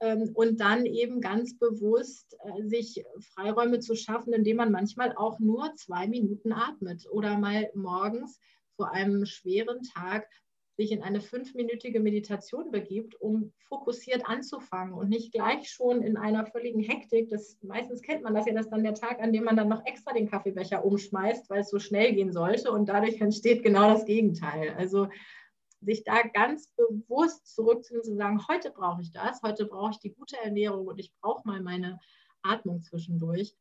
Ähm, 0.00 0.30
und 0.34 0.60
dann 0.60 0.86
eben 0.86 1.20
ganz 1.20 1.58
bewusst 1.58 2.36
äh, 2.44 2.66
sich 2.66 3.04
Freiräume 3.34 3.80
zu 3.80 3.94
schaffen, 3.94 4.32
indem 4.32 4.56
man 4.56 4.72
manchmal 4.72 5.14
auch 5.16 5.38
nur 5.38 5.74
zwei 5.76 6.06
Minuten 6.06 6.52
atmet 6.52 7.06
oder 7.10 7.38
mal 7.38 7.70
morgens 7.74 8.40
vor 8.76 8.92
einem 8.92 9.24
schweren 9.24 9.82
Tag 9.82 10.26
sich 10.76 10.90
in 10.90 11.02
eine 11.02 11.20
fünfminütige 11.20 12.00
Meditation 12.00 12.70
begibt, 12.70 13.20
um 13.20 13.52
fokussiert 13.68 14.26
anzufangen 14.26 14.92
und 14.92 15.08
nicht 15.08 15.32
gleich 15.32 15.70
schon 15.70 16.02
in 16.02 16.16
einer 16.16 16.46
völligen 16.46 16.80
Hektik. 16.80 17.30
Das, 17.30 17.58
meistens 17.62 18.02
kennt 18.02 18.22
man 18.22 18.34
das 18.34 18.46
ja, 18.46 18.54
dass 18.54 18.70
dann 18.70 18.82
der 18.82 18.94
Tag, 18.94 19.20
an 19.20 19.32
dem 19.32 19.44
man 19.44 19.56
dann 19.56 19.68
noch 19.68 19.86
extra 19.86 20.12
den 20.12 20.28
Kaffeebecher 20.28 20.84
umschmeißt, 20.84 21.48
weil 21.48 21.60
es 21.60 21.70
so 21.70 21.78
schnell 21.78 22.12
gehen 22.14 22.32
sollte 22.32 22.72
und 22.72 22.88
dadurch 22.88 23.20
entsteht 23.20 23.62
genau 23.62 23.92
das 23.92 24.04
Gegenteil. 24.04 24.74
Also 24.76 25.08
sich 25.84 26.04
da 26.04 26.22
ganz 26.22 26.68
bewusst 26.76 27.54
zurückzunehmen 27.54 28.02
und 28.02 28.10
zu 28.10 28.16
sagen, 28.16 28.48
heute 28.48 28.70
brauche 28.70 29.02
ich 29.02 29.12
das, 29.12 29.42
heute 29.42 29.66
brauche 29.66 29.92
ich 29.92 29.98
die 29.98 30.12
gute 30.12 30.36
Ernährung 30.42 30.86
und 30.86 30.98
ich 30.98 31.12
brauche 31.20 31.46
mal 31.46 31.60
meine 31.60 31.98
Atmung 32.42 32.82
zwischendurch. 32.82 33.54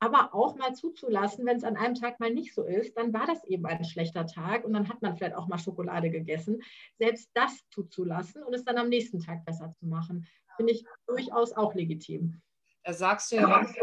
Aber 0.00 0.34
auch 0.34 0.56
mal 0.56 0.74
zuzulassen, 0.74 1.46
wenn 1.46 1.56
es 1.56 1.64
an 1.64 1.76
einem 1.76 1.94
Tag 1.94 2.20
mal 2.20 2.30
nicht 2.30 2.54
so 2.54 2.64
ist, 2.64 2.96
dann 2.96 3.12
war 3.14 3.26
das 3.26 3.42
eben 3.44 3.64
ein 3.64 3.84
schlechter 3.84 4.26
Tag 4.26 4.64
und 4.64 4.74
dann 4.74 4.88
hat 4.88 5.00
man 5.00 5.16
vielleicht 5.16 5.34
auch 5.34 5.48
mal 5.48 5.58
Schokolade 5.58 6.10
gegessen. 6.10 6.62
Selbst 6.98 7.30
das 7.32 7.60
zuzulassen 7.70 8.42
und 8.42 8.54
es 8.54 8.64
dann 8.64 8.76
am 8.76 8.88
nächsten 8.88 9.20
Tag 9.20 9.44
besser 9.46 9.72
zu 9.72 9.86
machen, 9.86 10.26
finde 10.56 10.72
ich 10.72 10.84
durchaus 11.06 11.52
auch 11.52 11.74
legitim. 11.74 12.42
Da 12.82 12.92
sagst 12.92 13.32
du 13.32 13.36
ja, 13.36 13.62
dass 13.62 13.74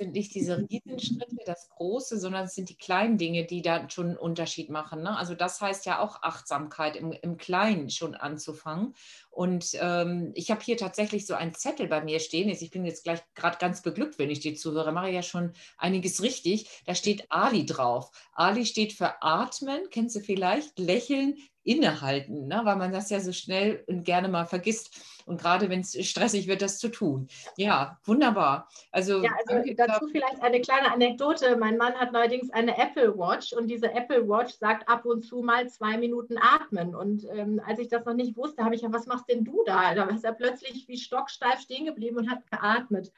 sind 0.00 0.14
nicht 0.14 0.34
diese 0.34 0.66
Riesenschritte, 0.70 1.36
das 1.44 1.68
Große, 1.68 2.18
sondern 2.18 2.46
es 2.46 2.54
sind 2.54 2.70
die 2.70 2.76
kleinen 2.76 3.18
Dinge, 3.18 3.44
die 3.44 3.60
da 3.60 3.88
schon 3.90 4.08
einen 4.08 4.16
Unterschied 4.16 4.70
machen. 4.70 5.02
Ne? 5.02 5.16
Also 5.16 5.34
das 5.34 5.60
heißt 5.60 5.84
ja 5.84 6.00
auch 6.00 6.22
Achtsamkeit 6.22 6.96
im, 6.96 7.12
im 7.12 7.36
Kleinen 7.36 7.90
schon 7.90 8.14
anzufangen. 8.14 8.94
Und 9.30 9.76
ähm, 9.78 10.32
ich 10.34 10.50
habe 10.50 10.62
hier 10.62 10.78
tatsächlich 10.78 11.26
so 11.26 11.34
einen 11.34 11.54
Zettel 11.54 11.86
bei 11.86 12.02
mir 12.02 12.18
stehen. 12.18 12.48
Ich 12.48 12.70
bin 12.70 12.86
jetzt 12.86 13.04
gleich 13.04 13.20
gerade 13.34 13.58
ganz 13.58 13.82
beglückt, 13.82 14.18
wenn 14.18 14.30
ich 14.30 14.40
dir 14.40 14.54
zuhöre. 14.54 14.90
Mache 14.90 15.10
ja 15.10 15.22
schon 15.22 15.52
einiges 15.76 16.22
richtig. 16.22 16.82
Da 16.86 16.94
steht 16.94 17.26
Ali 17.28 17.66
drauf. 17.66 18.10
Ali 18.32 18.64
steht 18.64 18.94
für 18.94 19.22
Atmen, 19.22 19.82
kennst 19.90 20.16
du 20.16 20.20
vielleicht? 20.20 20.78
Lächeln, 20.78 21.36
innehalten, 21.62 22.46
ne? 22.46 22.60
weil 22.64 22.76
man 22.76 22.92
das 22.92 23.10
ja 23.10 23.20
so 23.20 23.32
schnell 23.32 23.84
und 23.86 24.04
gerne 24.04 24.28
mal 24.28 24.46
vergisst. 24.46 25.22
Und 25.26 25.40
gerade 25.40 25.68
wenn 25.68 25.80
es 25.80 25.92
stressig 26.06 26.48
wird, 26.48 26.62
das 26.62 26.78
zu 26.78 26.88
tun. 26.88 27.28
Ja, 27.56 27.98
wunderbar. 28.04 28.68
Also, 28.90 29.22
ja, 29.22 29.30
also 29.46 29.72
dazu 29.74 30.06
vielleicht 30.08 30.42
eine 30.42 30.60
kleine 30.60 30.92
Anekdote. 30.92 31.56
Mein 31.56 31.76
Mann 31.76 31.94
hat 31.94 32.12
neuerdings 32.12 32.50
eine 32.50 32.76
Apple 32.78 33.16
Watch 33.16 33.52
und 33.52 33.68
diese 33.68 33.92
Apple 33.92 34.26
Watch 34.28 34.54
sagt 34.54 34.88
ab 34.88 35.04
und 35.04 35.22
zu 35.22 35.42
mal 35.42 35.68
zwei 35.68 35.98
Minuten 35.98 36.36
atmen. 36.38 36.94
Und 36.94 37.26
ähm, 37.32 37.60
als 37.66 37.78
ich 37.78 37.88
das 37.88 38.04
noch 38.04 38.14
nicht 38.14 38.36
wusste, 38.36 38.64
habe 38.64 38.74
ich 38.74 38.82
ja, 38.82 38.92
was 38.92 39.06
machst 39.06 39.28
denn 39.28 39.44
du 39.44 39.62
da? 39.66 39.94
Da 39.94 40.04
ist 40.06 40.24
er 40.24 40.32
plötzlich 40.32 40.88
wie 40.88 40.98
stocksteif 40.98 41.60
stehen 41.60 41.84
geblieben 41.84 42.16
und 42.16 42.30
hat 42.30 42.50
geatmet. 42.50 43.12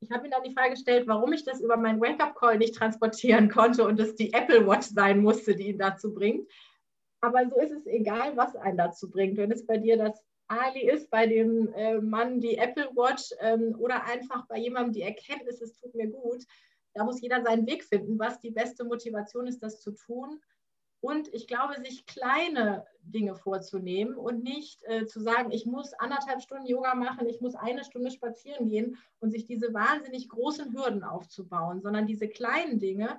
Ich 0.00 0.12
habe 0.12 0.26
ihm 0.26 0.30
dann 0.30 0.44
die 0.44 0.54
Frage 0.54 0.70
gestellt, 0.70 1.08
warum 1.08 1.32
ich 1.32 1.44
das 1.44 1.60
über 1.60 1.76
meinen 1.76 2.00
Wake-up-Call 2.00 2.58
nicht 2.58 2.76
transportieren 2.76 3.48
konnte 3.48 3.84
und 3.84 3.98
es 3.98 4.14
die 4.14 4.32
Apple 4.32 4.64
Watch 4.66 4.88
sein 4.88 5.20
musste, 5.20 5.56
die 5.56 5.70
ihn 5.70 5.78
dazu 5.78 6.14
bringt. 6.14 6.48
Aber 7.20 7.48
so 7.48 7.58
ist 7.58 7.72
es 7.72 7.86
egal, 7.86 8.36
was 8.36 8.54
einen 8.56 8.78
dazu 8.78 9.10
bringt. 9.10 9.36
Wenn 9.36 9.50
es 9.50 9.66
bei 9.66 9.78
dir 9.78 9.96
das 9.96 10.22
Ali 10.46 10.88
ist, 10.88 11.10
bei 11.10 11.26
dem 11.26 11.72
äh, 11.74 12.00
Mann 12.00 12.40
die 12.40 12.56
Apple 12.56 12.90
Watch 12.94 13.34
ähm, 13.40 13.76
oder 13.78 14.04
einfach 14.04 14.46
bei 14.46 14.58
jemandem 14.58 14.94
die 14.94 15.02
Erkenntnis, 15.02 15.60
es 15.60 15.74
tut 15.74 15.94
mir 15.94 16.08
gut, 16.08 16.44
da 16.94 17.04
muss 17.04 17.20
jeder 17.20 17.42
seinen 17.42 17.66
Weg 17.66 17.84
finden, 17.84 18.18
was 18.18 18.40
die 18.40 18.50
beste 18.50 18.84
Motivation 18.84 19.46
ist, 19.46 19.62
das 19.62 19.80
zu 19.80 19.92
tun. 19.92 20.40
Und 21.00 21.32
ich 21.32 21.46
glaube, 21.46 21.80
sich 21.80 22.06
kleine 22.06 22.84
Dinge 23.02 23.36
vorzunehmen 23.36 24.16
und 24.16 24.42
nicht 24.42 24.82
äh, 24.84 25.06
zu 25.06 25.20
sagen, 25.20 25.52
ich 25.52 25.64
muss 25.64 25.92
anderthalb 25.92 26.42
Stunden 26.42 26.66
Yoga 26.66 26.94
machen, 26.96 27.28
ich 27.28 27.40
muss 27.40 27.54
eine 27.54 27.84
Stunde 27.84 28.10
spazieren 28.10 28.68
gehen 28.68 28.96
und 29.20 29.30
sich 29.30 29.44
diese 29.44 29.72
wahnsinnig 29.72 30.28
großen 30.28 30.72
Hürden 30.72 31.04
aufzubauen, 31.04 31.82
sondern 31.82 32.06
diese 32.06 32.26
kleinen 32.28 32.80
Dinge, 32.80 33.16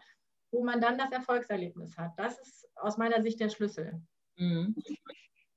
wo 0.52 0.64
man 0.64 0.82
dann 0.82 0.98
das 0.98 1.12
Erfolgserlebnis 1.12 1.98
hat. 1.98 2.12
Das 2.18 2.40
ist 2.40 2.68
aus 2.76 2.98
meiner 2.98 3.22
Sicht 3.22 3.40
der 3.40 3.50
Schlüssel. 3.50 4.02
Mhm. 4.38 4.76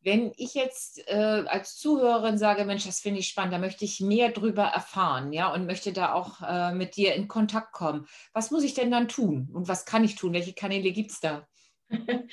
Wenn 0.04 0.32
ich 0.36 0.54
jetzt 0.54 1.06
äh, 1.08 1.44
als 1.46 1.76
Zuhörerin 1.76 2.36
sage, 2.36 2.64
Mensch, 2.64 2.84
das 2.86 2.98
finde 2.98 3.20
ich 3.20 3.28
spannend, 3.28 3.54
da 3.54 3.58
möchte 3.58 3.84
ich 3.84 4.00
mehr 4.00 4.30
drüber 4.30 4.64
erfahren, 4.64 5.32
ja, 5.32 5.52
und 5.52 5.66
möchte 5.66 5.92
da 5.92 6.12
auch 6.12 6.42
äh, 6.42 6.74
mit 6.74 6.96
dir 6.96 7.14
in 7.14 7.28
Kontakt 7.28 7.72
kommen, 7.72 8.06
was 8.32 8.50
muss 8.50 8.64
ich 8.64 8.74
denn 8.74 8.90
dann 8.90 9.06
tun 9.06 9.48
und 9.52 9.68
was 9.68 9.84
kann 9.86 10.02
ich 10.02 10.16
tun? 10.16 10.32
Welche 10.32 10.54
Kanäle 10.54 10.90
gibt 10.90 11.12
es 11.12 11.20
da? 11.20 11.46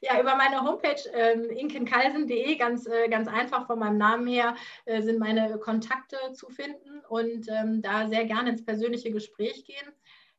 Ja, 0.00 0.20
über 0.20 0.34
meine 0.34 0.62
Homepage 0.62 1.00
ähm, 1.12 1.48
inkenkalsen.de, 1.50 2.56
ganz, 2.56 2.86
äh, 2.86 3.08
ganz 3.08 3.28
einfach 3.28 3.66
von 3.66 3.78
meinem 3.78 3.98
Namen 3.98 4.26
her, 4.26 4.56
äh, 4.84 5.00
sind 5.02 5.20
meine 5.20 5.58
Kontakte 5.58 6.16
zu 6.32 6.48
finden 6.48 7.04
und 7.08 7.46
ähm, 7.48 7.82
da 7.82 8.08
sehr 8.08 8.24
gerne 8.24 8.50
ins 8.50 8.64
persönliche 8.64 9.12
Gespräch 9.12 9.64
gehen. 9.64 9.92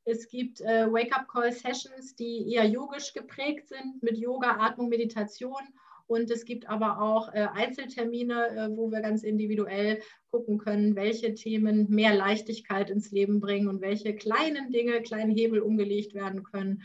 Es 0.06 0.28
gibt 0.28 0.60
äh, 0.62 0.92
Wake-up-Call-Sessions, 0.92 2.16
die 2.16 2.52
eher 2.52 2.66
yogisch 2.66 3.14
geprägt 3.14 3.70
sind 3.70 4.04
mit 4.04 4.18
Yoga, 4.18 4.58
Atmung, 4.60 4.90
Meditation. 4.90 5.62
Und 6.08 6.30
es 6.30 6.44
gibt 6.44 6.68
aber 6.68 7.02
auch 7.02 7.34
äh, 7.34 7.48
Einzeltermine, 7.54 8.48
äh, 8.50 8.78
wo 8.78 8.92
wir 8.92 9.02
ganz 9.02 9.24
individuell 9.24 10.02
gucken 10.32 10.58
können, 10.58 10.96
welche 10.96 11.34
Themen 11.34 11.90
mehr 11.90 12.14
Leichtigkeit 12.14 12.90
ins 12.90 13.12
Leben 13.12 13.40
bringen 13.40 13.70
und 13.70 13.82
welche 13.82 14.14
kleinen 14.14 14.72
Dinge, 14.72 15.02
kleinen 15.02 15.32
Hebel 15.32 15.60
umgelegt 15.62 16.14
werden 16.14 16.44
können, 16.44 16.84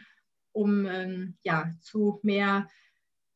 um 0.52 0.86
ähm, 0.86 1.36
ja, 1.42 1.72
zu 1.80 2.20
mehr, 2.22 2.68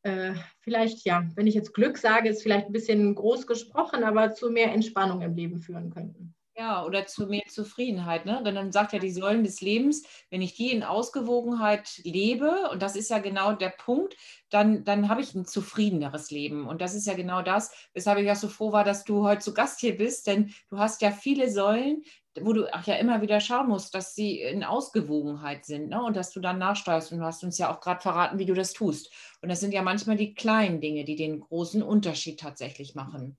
äh, 0.03 0.35
vielleicht, 0.61 1.05
ja, 1.05 1.29
wenn 1.35 1.49
ich 1.49 1.55
jetzt 1.55 1.75
Glück 1.75 1.99
sage, 1.99 2.29
ist 2.29 2.43
vielleicht 2.43 2.67
ein 2.67 2.73
bisschen 2.73 3.15
groß 3.17 3.49
gesprochen, 3.49 4.05
aber 4.05 4.33
zu 4.33 4.51
mehr 4.51 4.73
Entspannung 4.73 5.23
im 5.23 5.35
Leben 5.35 5.61
führen 5.61 5.91
könnten. 5.91 6.35
Ja, 6.63 6.85
oder 6.85 7.07
zu 7.07 7.27
mehr 7.27 7.43
Zufriedenheit. 7.49 8.25
Ne? 8.25 8.41
Denn 8.47 8.55
dann 8.55 8.71
sagt 8.71 8.93
ja 8.93 9.01
die 9.01 9.11
Säulen 9.11 9.43
des 9.43 9.61
Lebens, 9.61 10.05
wenn 10.31 10.43
ich 10.43 10.55
die 10.55 10.71
in 10.71 10.85
Ausgewogenheit 10.85 12.01
lebe, 12.05 12.69
und 12.71 12.81
das 12.81 12.95
ist 12.95 13.11
ja 13.11 13.19
genau 13.19 13.53
der 13.53 13.71
Punkt, 13.71 14.17
dann, 14.49 14.85
dann 14.85 15.09
habe 15.09 15.23
ich 15.23 15.35
ein 15.35 15.45
zufriedeneres 15.45 16.31
Leben. 16.31 16.69
Und 16.69 16.81
das 16.81 16.95
ist 16.95 17.09
ja 17.09 17.15
genau 17.15 17.43
das, 17.43 17.73
weshalb 17.95 18.21
ich 18.21 18.31
auch 18.31 18.37
so 18.37 18.47
froh 18.47 18.71
war, 18.71 18.85
dass 18.85 19.03
du 19.03 19.25
heute 19.25 19.41
zu 19.41 19.55
Gast 19.55 19.81
hier 19.81 19.97
bist, 19.97 20.29
denn 20.29 20.55
du 20.69 20.79
hast 20.79 21.03
ja 21.03 21.11
viele 21.11 21.51
Säulen, 21.51 22.05
wo 22.41 22.53
du 22.53 22.73
auch 22.75 22.85
ja 22.85 22.95
immer 22.95 23.21
wieder 23.23 23.41
schauen 23.41 23.69
musst, 23.69 23.95
dass 23.95 24.15
sie 24.15 24.41
in 24.41 24.65
Ausgewogenheit 24.65 25.65
sind 25.67 25.91
ne? 25.91 26.03
und 26.03 26.17
dass 26.17 26.31
du 26.31 26.41
dann 26.41 26.59
nachsteuerst. 26.59 27.13
Und 27.13 27.19
du 27.19 27.25
hast 27.25 27.45
uns 27.45 27.59
ja 27.59 27.73
auch 27.73 27.81
gerade 27.81 28.01
verraten, 28.01 28.39
wie 28.39 28.47
du 28.47 28.55
das 28.55 28.73
tust. 28.73 29.11
Und 29.43 29.49
das 29.49 29.61
sind 29.61 29.75
ja 29.75 29.83
manchmal 29.83 30.17
die 30.17 30.35
kleinen 30.35 30.81
Dinge, 30.81 31.05
die 31.05 31.17
den 31.17 31.41
großen 31.41 31.83
Unterschied 31.83 32.41
tatsächlich 32.41 32.95
machen. 32.95 33.37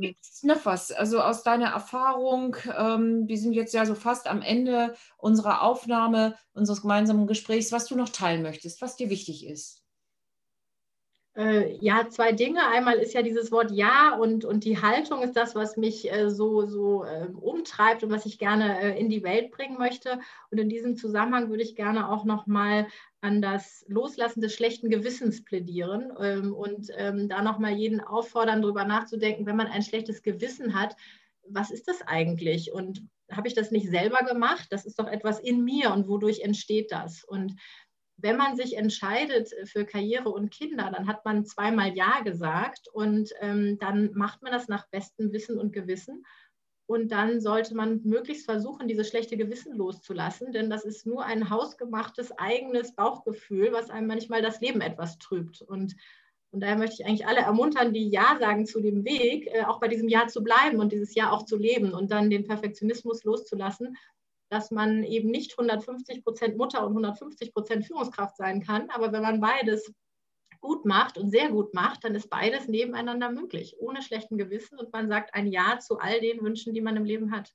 Gibt 0.00 0.18
es 0.22 0.42
noch 0.44 0.64
was? 0.64 0.92
Also 0.92 1.20
aus 1.20 1.42
deiner 1.42 1.70
Erfahrung, 1.70 2.56
ähm, 2.78 3.26
wir 3.26 3.36
sind 3.36 3.52
jetzt 3.52 3.74
ja 3.74 3.84
so 3.84 3.96
fast 3.96 4.28
am 4.28 4.42
Ende 4.42 4.94
unserer 5.18 5.62
Aufnahme, 5.62 6.36
unseres 6.52 6.82
gemeinsamen 6.82 7.26
Gesprächs, 7.26 7.72
was 7.72 7.86
du 7.86 7.96
noch 7.96 8.10
teilen 8.10 8.42
möchtest, 8.42 8.80
was 8.80 8.96
dir 8.96 9.10
wichtig 9.10 9.46
ist. 9.46 9.79
Äh, 11.40 11.78
ja, 11.80 12.06
zwei 12.10 12.32
Dinge. 12.32 12.66
Einmal 12.68 12.98
ist 12.98 13.14
ja 13.14 13.22
dieses 13.22 13.50
Wort 13.50 13.70
Ja 13.70 14.14
und, 14.14 14.44
und 14.44 14.64
die 14.64 14.82
Haltung 14.82 15.22
ist 15.22 15.36
das, 15.36 15.54
was 15.54 15.78
mich 15.78 16.12
äh, 16.12 16.28
so, 16.28 16.66
so 16.66 17.04
äh, 17.04 17.28
umtreibt 17.32 18.04
und 18.04 18.10
was 18.10 18.26
ich 18.26 18.38
gerne 18.38 18.78
äh, 18.78 19.00
in 19.00 19.08
die 19.08 19.22
Welt 19.22 19.50
bringen 19.50 19.78
möchte. 19.78 20.20
Und 20.50 20.58
in 20.58 20.68
diesem 20.68 20.96
Zusammenhang 20.98 21.48
würde 21.48 21.62
ich 21.62 21.76
gerne 21.76 22.10
auch 22.10 22.26
nochmal 22.26 22.88
an 23.22 23.40
das 23.40 23.86
Loslassen 23.88 24.42
des 24.42 24.52
schlechten 24.52 24.90
Gewissens 24.90 25.42
plädieren 25.42 26.12
ähm, 26.20 26.52
und 26.52 26.90
ähm, 26.98 27.30
da 27.30 27.40
nochmal 27.40 27.72
jeden 27.72 28.02
auffordern, 28.02 28.60
darüber 28.60 28.84
nachzudenken, 28.84 29.46
wenn 29.46 29.56
man 29.56 29.66
ein 29.66 29.82
schlechtes 29.82 30.22
Gewissen 30.22 30.78
hat, 30.78 30.94
was 31.48 31.70
ist 31.70 31.88
das 31.88 32.02
eigentlich? 32.02 32.70
Und 32.70 33.08
habe 33.30 33.48
ich 33.48 33.54
das 33.54 33.70
nicht 33.70 33.88
selber 33.88 34.26
gemacht? 34.26 34.66
Das 34.68 34.84
ist 34.84 34.98
doch 34.98 35.06
etwas 35.06 35.40
in 35.40 35.64
mir 35.64 35.92
und 35.94 36.06
wodurch 36.06 36.40
entsteht 36.40 36.92
das? 36.92 37.24
Und 37.24 37.56
wenn 38.22 38.36
man 38.36 38.56
sich 38.56 38.76
entscheidet 38.76 39.50
für 39.64 39.84
Karriere 39.84 40.30
und 40.30 40.50
Kinder, 40.50 40.90
dann 40.94 41.06
hat 41.06 41.24
man 41.24 41.44
zweimal 41.44 41.94
Ja 41.94 42.20
gesagt 42.20 42.88
und 42.92 43.30
ähm, 43.40 43.78
dann 43.78 44.12
macht 44.14 44.42
man 44.42 44.52
das 44.52 44.68
nach 44.68 44.88
bestem 44.88 45.32
Wissen 45.32 45.58
und 45.58 45.72
Gewissen. 45.72 46.24
Und 46.86 47.12
dann 47.12 47.40
sollte 47.40 47.76
man 47.76 48.00
möglichst 48.02 48.46
versuchen, 48.46 48.88
dieses 48.88 49.08
schlechte 49.08 49.36
Gewissen 49.36 49.76
loszulassen, 49.76 50.50
denn 50.50 50.70
das 50.70 50.84
ist 50.84 51.06
nur 51.06 51.24
ein 51.24 51.48
hausgemachtes 51.48 52.32
eigenes 52.36 52.96
Bauchgefühl, 52.96 53.72
was 53.72 53.90
einem 53.90 54.08
manchmal 54.08 54.42
das 54.42 54.60
Leben 54.60 54.80
etwas 54.80 55.18
trübt. 55.18 55.62
Und, 55.62 55.94
und 56.50 56.60
daher 56.60 56.76
möchte 56.76 56.96
ich 57.00 57.06
eigentlich 57.06 57.28
alle 57.28 57.42
ermuntern, 57.42 57.92
die 57.92 58.08
Ja 58.08 58.36
sagen 58.40 58.66
zu 58.66 58.80
dem 58.80 59.04
Weg, 59.04 59.46
äh, 59.54 59.62
auch 59.66 59.78
bei 59.78 59.86
diesem 59.86 60.08
Ja 60.08 60.26
zu 60.26 60.42
bleiben 60.42 60.80
und 60.80 60.90
dieses 60.90 61.14
Ja 61.14 61.30
auch 61.30 61.44
zu 61.44 61.56
leben 61.56 61.94
und 61.94 62.10
dann 62.10 62.28
den 62.28 62.44
Perfektionismus 62.44 63.22
loszulassen 63.22 63.96
dass 64.50 64.70
man 64.70 65.04
eben 65.04 65.30
nicht 65.30 65.52
150 65.52 66.24
Prozent 66.24 66.56
Mutter 66.56 66.82
und 66.82 66.88
150 66.88 67.54
Prozent 67.54 67.86
Führungskraft 67.86 68.36
sein 68.36 68.62
kann. 68.62 68.90
Aber 68.90 69.12
wenn 69.12 69.22
man 69.22 69.40
beides 69.40 69.92
gut 70.60 70.84
macht 70.84 71.16
und 71.16 71.30
sehr 71.30 71.50
gut 71.50 71.72
macht, 71.72 72.04
dann 72.04 72.14
ist 72.14 72.28
beides 72.28 72.68
nebeneinander 72.68 73.30
möglich, 73.30 73.76
ohne 73.78 74.02
schlechten 74.02 74.36
Gewissen. 74.36 74.78
Und 74.78 74.92
man 74.92 75.08
sagt 75.08 75.34
ein 75.34 75.46
Ja 75.46 75.78
zu 75.78 75.98
all 75.98 76.20
den 76.20 76.42
Wünschen, 76.42 76.74
die 76.74 76.80
man 76.80 76.96
im 76.96 77.04
Leben 77.04 77.32
hat. 77.32 77.54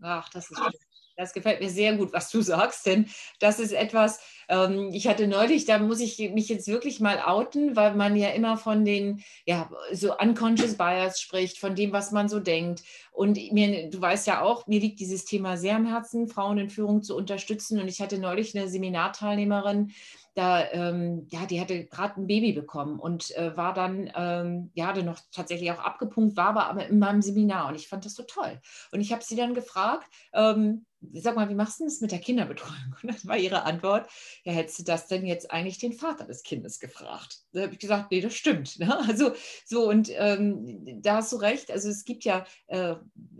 Ach, 0.00 0.28
das 0.30 0.50
ist 0.50 0.58
schön. 0.58 0.72
Das 1.20 1.34
gefällt 1.34 1.60
mir 1.60 1.68
sehr 1.68 1.96
gut, 1.96 2.12
was 2.14 2.30
du 2.30 2.40
sagst, 2.42 2.86
denn 2.86 3.06
das 3.40 3.60
ist 3.60 3.72
etwas, 3.72 4.20
ähm, 4.48 4.90
ich 4.92 5.06
hatte 5.06 5.26
neulich, 5.26 5.66
da 5.66 5.78
muss 5.78 6.00
ich 6.00 6.18
mich 6.32 6.48
jetzt 6.48 6.66
wirklich 6.66 6.98
mal 6.98 7.20
outen, 7.20 7.76
weil 7.76 7.94
man 7.94 8.16
ja 8.16 8.30
immer 8.30 8.56
von 8.56 8.84
den, 8.86 9.22
ja, 9.44 9.70
so 9.92 10.16
unconscious 10.16 10.76
bias 10.76 11.20
spricht, 11.20 11.58
von 11.58 11.74
dem, 11.74 11.92
was 11.92 12.10
man 12.10 12.28
so 12.28 12.40
denkt. 12.40 12.82
Und 13.12 13.38
mir, 13.52 13.90
du 13.90 14.00
weißt 14.00 14.26
ja 14.26 14.40
auch, 14.40 14.66
mir 14.66 14.80
liegt 14.80 14.98
dieses 14.98 15.26
Thema 15.26 15.58
sehr 15.58 15.76
am 15.76 15.86
Herzen, 15.86 16.26
Frauen 16.26 16.56
in 16.56 16.70
Führung 16.70 17.02
zu 17.02 17.14
unterstützen. 17.16 17.78
Und 17.78 17.88
ich 17.88 18.00
hatte 18.00 18.18
neulich 18.18 18.56
eine 18.56 18.68
Seminarteilnehmerin, 18.68 19.92
da, 20.34 20.70
ähm, 20.70 21.26
ja, 21.30 21.44
die 21.44 21.60
hatte 21.60 21.84
gerade 21.86 22.20
ein 22.20 22.26
Baby 22.26 22.52
bekommen 22.52 22.98
und 22.98 23.36
äh, 23.36 23.56
war 23.56 23.74
dann, 23.74 24.10
ähm, 24.14 24.70
ja, 24.74 24.86
hatte 24.86 25.02
noch 25.02 25.18
tatsächlich 25.32 25.70
auch 25.72 25.80
abgepunkt, 25.80 26.36
war 26.36 26.46
aber, 26.46 26.66
aber 26.66 26.86
in 26.86 26.98
meinem 26.98 27.20
Seminar 27.20 27.68
und 27.68 27.74
ich 27.74 27.88
fand 27.88 28.04
das 28.04 28.14
so 28.14 28.22
toll. 28.22 28.60
Und 28.92 29.00
ich 29.00 29.12
habe 29.12 29.24
sie 29.24 29.36
dann 29.36 29.54
gefragt, 29.54 30.06
ähm, 30.32 30.86
sag 31.14 31.36
mal, 31.36 31.48
wie 31.48 31.54
machst 31.54 31.80
du 31.80 31.84
das 31.84 32.00
mit 32.00 32.12
der 32.12 32.18
Kinderbetreuung? 32.18 32.94
Und 33.02 33.08
das 33.14 33.26
war 33.26 33.36
ihre 33.36 33.64
Antwort, 33.64 34.08
ja, 34.44 34.52
hättest 34.52 34.80
du 34.80 34.82
das 34.84 35.06
denn 35.06 35.26
jetzt 35.26 35.50
eigentlich 35.50 35.78
den 35.78 35.92
Vater 35.92 36.26
des 36.26 36.42
Kindes 36.42 36.78
gefragt? 36.80 37.38
Da 37.52 37.62
habe 37.62 37.72
ich 37.72 37.78
gesagt, 37.78 38.10
nee, 38.10 38.20
das 38.20 38.34
stimmt. 38.34 38.78
Ne? 38.78 38.98
Also 39.10 39.32
so, 39.64 39.88
und 39.88 40.08
ähm, 40.12 41.00
da 41.02 41.16
hast 41.16 41.32
du 41.32 41.36
recht, 41.36 41.70
also 41.70 41.88
es 41.88 42.04
gibt 42.04 42.24
ja 42.24 42.44
äh, 42.68 42.94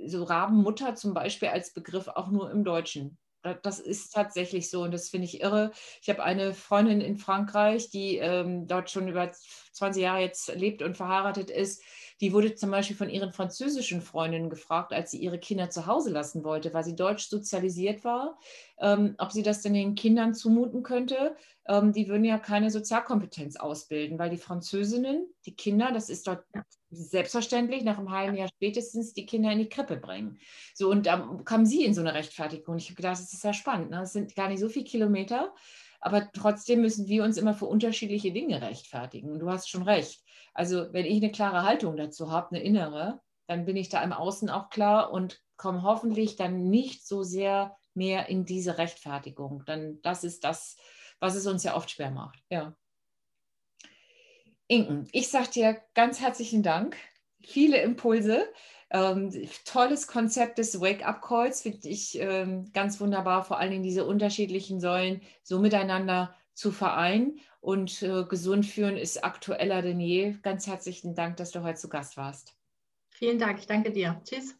so 0.06 0.24
Rabenmutter 0.24 0.94
zum 0.94 1.14
Beispiel 1.14 1.48
als 1.48 1.72
Begriff 1.72 2.08
auch 2.08 2.30
nur 2.30 2.50
im 2.50 2.64
Deutschen 2.64 3.18
Das 3.62 3.78
ist 3.78 4.10
tatsächlich 4.10 4.68
so 4.70 4.82
und 4.82 4.92
das 4.92 5.08
finde 5.08 5.26
ich 5.26 5.40
irre. 5.40 5.70
Ich 6.02 6.10
habe 6.10 6.22
eine 6.22 6.52
Freundin 6.54 7.00
in 7.00 7.16
Frankreich, 7.16 7.90
die 7.90 8.16
ähm, 8.16 8.66
dort 8.66 8.90
schon 8.90 9.08
über 9.08 9.30
20 9.72 10.02
Jahre 10.02 10.20
jetzt 10.20 10.54
lebt 10.54 10.82
und 10.82 10.96
verheiratet 10.96 11.50
ist. 11.50 11.82
Die 12.20 12.32
wurde 12.32 12.54
zum 12.54 12.70
Beispiel 12.70 12.96
von 12.96 13.08
ihren 13.08 13.32
französischen 13.32 14.02
Freundinnen 14.02 14.50
gefragt, 14.50 14.92
als 14.92 15.10
sie 15.10 15.18
ihre 15.18 15.38
Kinder 15.38 15.70
zu 15.70 15.86
Hause 15.86 16.10
lassen 16.10 16.44
wollte, 16.44 16.74
weil 16.74 16.84
sie 16.84 16.94
deutsch 16.94 17.28
sozialisiert 17.28 18.04
war, 18.04 18.38
ähm, 18.78 19.14
ob 19.18 19.32
sie 19.32 19.42
das 19.42 19.62
denn 19.62 19.74
den 19.74 19.94
Kindern 19.94 20.34
zumuten 20.34 20.82
könnte. 20.82 21.34
Ähm, 21.66 21.92
die 21.92 22.08
würden 22.08 22.24
ja 22.24 22.38
keine 22.38 22.70
Sozialkompetenz 22.70 23.56
ausbilden, 23.56 24.18
weil 24.18 24.30
die 24.30 24.36
Französinnen, 24.36 25.26
die 25.46 25.56
Kinder, 25.56 25.92
das 25.92 26.10
ist 26.10 26.26
dort 26.26 26.44
selbstverständlich, 26.90 27.84
nach 27.84 27.98
einem 27.98 28.10
halben 28.10 28.36
Jahr 28.36 28.48
spätestens 28.48 29.14
die 29.14 29.24
Kinder 29.26 29.52
in 29.52 29.58
die 29.58 29.68
Krippe 29.68 29.96
bringen. 29.96 30.38
So, 30.74 30.90
und 30.90 31.06
da 31.06 31.40
kam 31.44 31.64
sie 31.64 31.84
in 31.84 31.94
so 31.94 32.00
eine 32.00 32.14
Rechtfertigung. 32.14 32.76
Ich 32.76 32.86
habe 32.86 32.96
gedacht, 32.96 33.12
das 33.12 33.32
ist 33.32 33.44
ja 33.44 33.52
spannend. 33.52 33.90
Ne? 33.90 33.98
Das 33.98 34.12
sind 34.12 34.34
gar 34.34 34.48
nicht 34.48 34.60
so 34.60 34.68
viele 34.68 34.84
Kilometer. 34.84 35.54
Aber 36.00 36.30
trotzdem 36.32 36.80
müssen 36.80 37.08
wir 37.08 37.24
uns 37.24 37.36
immer 37.36 37.54
für 37.54 37.66
unterschiedliche 37.66 38.32
Dinge 38.32 38.62
rechtfertigen. 38.62 39.38
Du 39.38 39.50
hast 39.50 39.68
schon 39.68 39.82
recht. 39.82 40.24
Also 40.54 40.92
wenn 40.92 41.04
ich 41.04 41.22
eine 41.22 41.30
klare 41.30 41.62
Haltung 41.62 41.96
dazu 41.96 42.30
habe, 42.30 42.56
eine 42.56 42.64
innere, 42.64 43.20
dann 43.46 43.64
bin 43.66 43.76
ich 43.76 43.88
da 43.88 44.02
im 44.02 44.12
Außen 44.12 44.48
auch 44.48 44.70
klar 44.70 45.12
und 45.12 45.40
komme 45.56 45.82
hoffentlich 45.82 46.36
dann 46.36 46.70
nicht 46.70 47.06
so 47.06 47.22
sehr 47.22 47.76
mehr 47.94 48.28
in 48.28 48.44
diese 48.44 48.78
Rechtfertigung. 48.78 49.62
Dann 49.66 50.00
das 50.02 50.24
ist 50.24 50.44
das, 50.44 50.76
was 51.18 51.34
es 51.34 51.46
uns 51.46 51.64
ja 51.64 51.76
oft 51.76 51.90
schwer 51.90 52.10
macht. 52.10 52.38
Ja. 52.48 52.74
Inken, 54.68 55.08
ich 55.12 55.28
sage 55.28 55.50
dir 55.50 55.82
ganz 55.94 56.20
herzlichen 56.20 56.62
Dank. 56.62 56.96
Viele 57.42 57.80
Impulse. 57.82 58.48
Ähm, 58.90 59.30
tolles 59.64 60.06
Konzept 60.06 60.58
des 60.58 60.80
Wake-up-Calls 60.80 61.62
finde 61.62 61.88
ich 61.88 62.18
ähm, 62.18 62.72
ganz 62.72 63.00
wunderbar, 63.00 63.44
vor 63.44 63.58
allen 63.58 63.70
Dingen 63.70 63.82
diese 63.84 64.04
unterschiedlichen 64.04 64.80
Säulen 64.80 65.22
so 65.42 65.60
miteinander 65.60 66.34
zu 66.54 66.72
vereinen. 66.72 67.40
Und 67.60 68.02
äh, 68.02 68.24
gesund 68.24 68.66
führen 68.66 68.96
ist 68.96 69.22
aktueller 69.22 69.82
denn 69.82 70.00
je. 70.00 70.36
Ganz 70.42 70.66
herzlichen 70.66 71.14
Dank, 71.14 71.36
dass 71.36 71.50
du 71.50 71.62
heute 71.62 71.78
zu 71.78 71.88
Gast 71.88 72.16
warst. 72.16 72.54
Vielen 73.10 73.38
Dank, 73.38 73.58
ich 73.58 73.66
danke 73.66 73.92
dir. 73.92 74.20
Tschüss. 74.24 74.56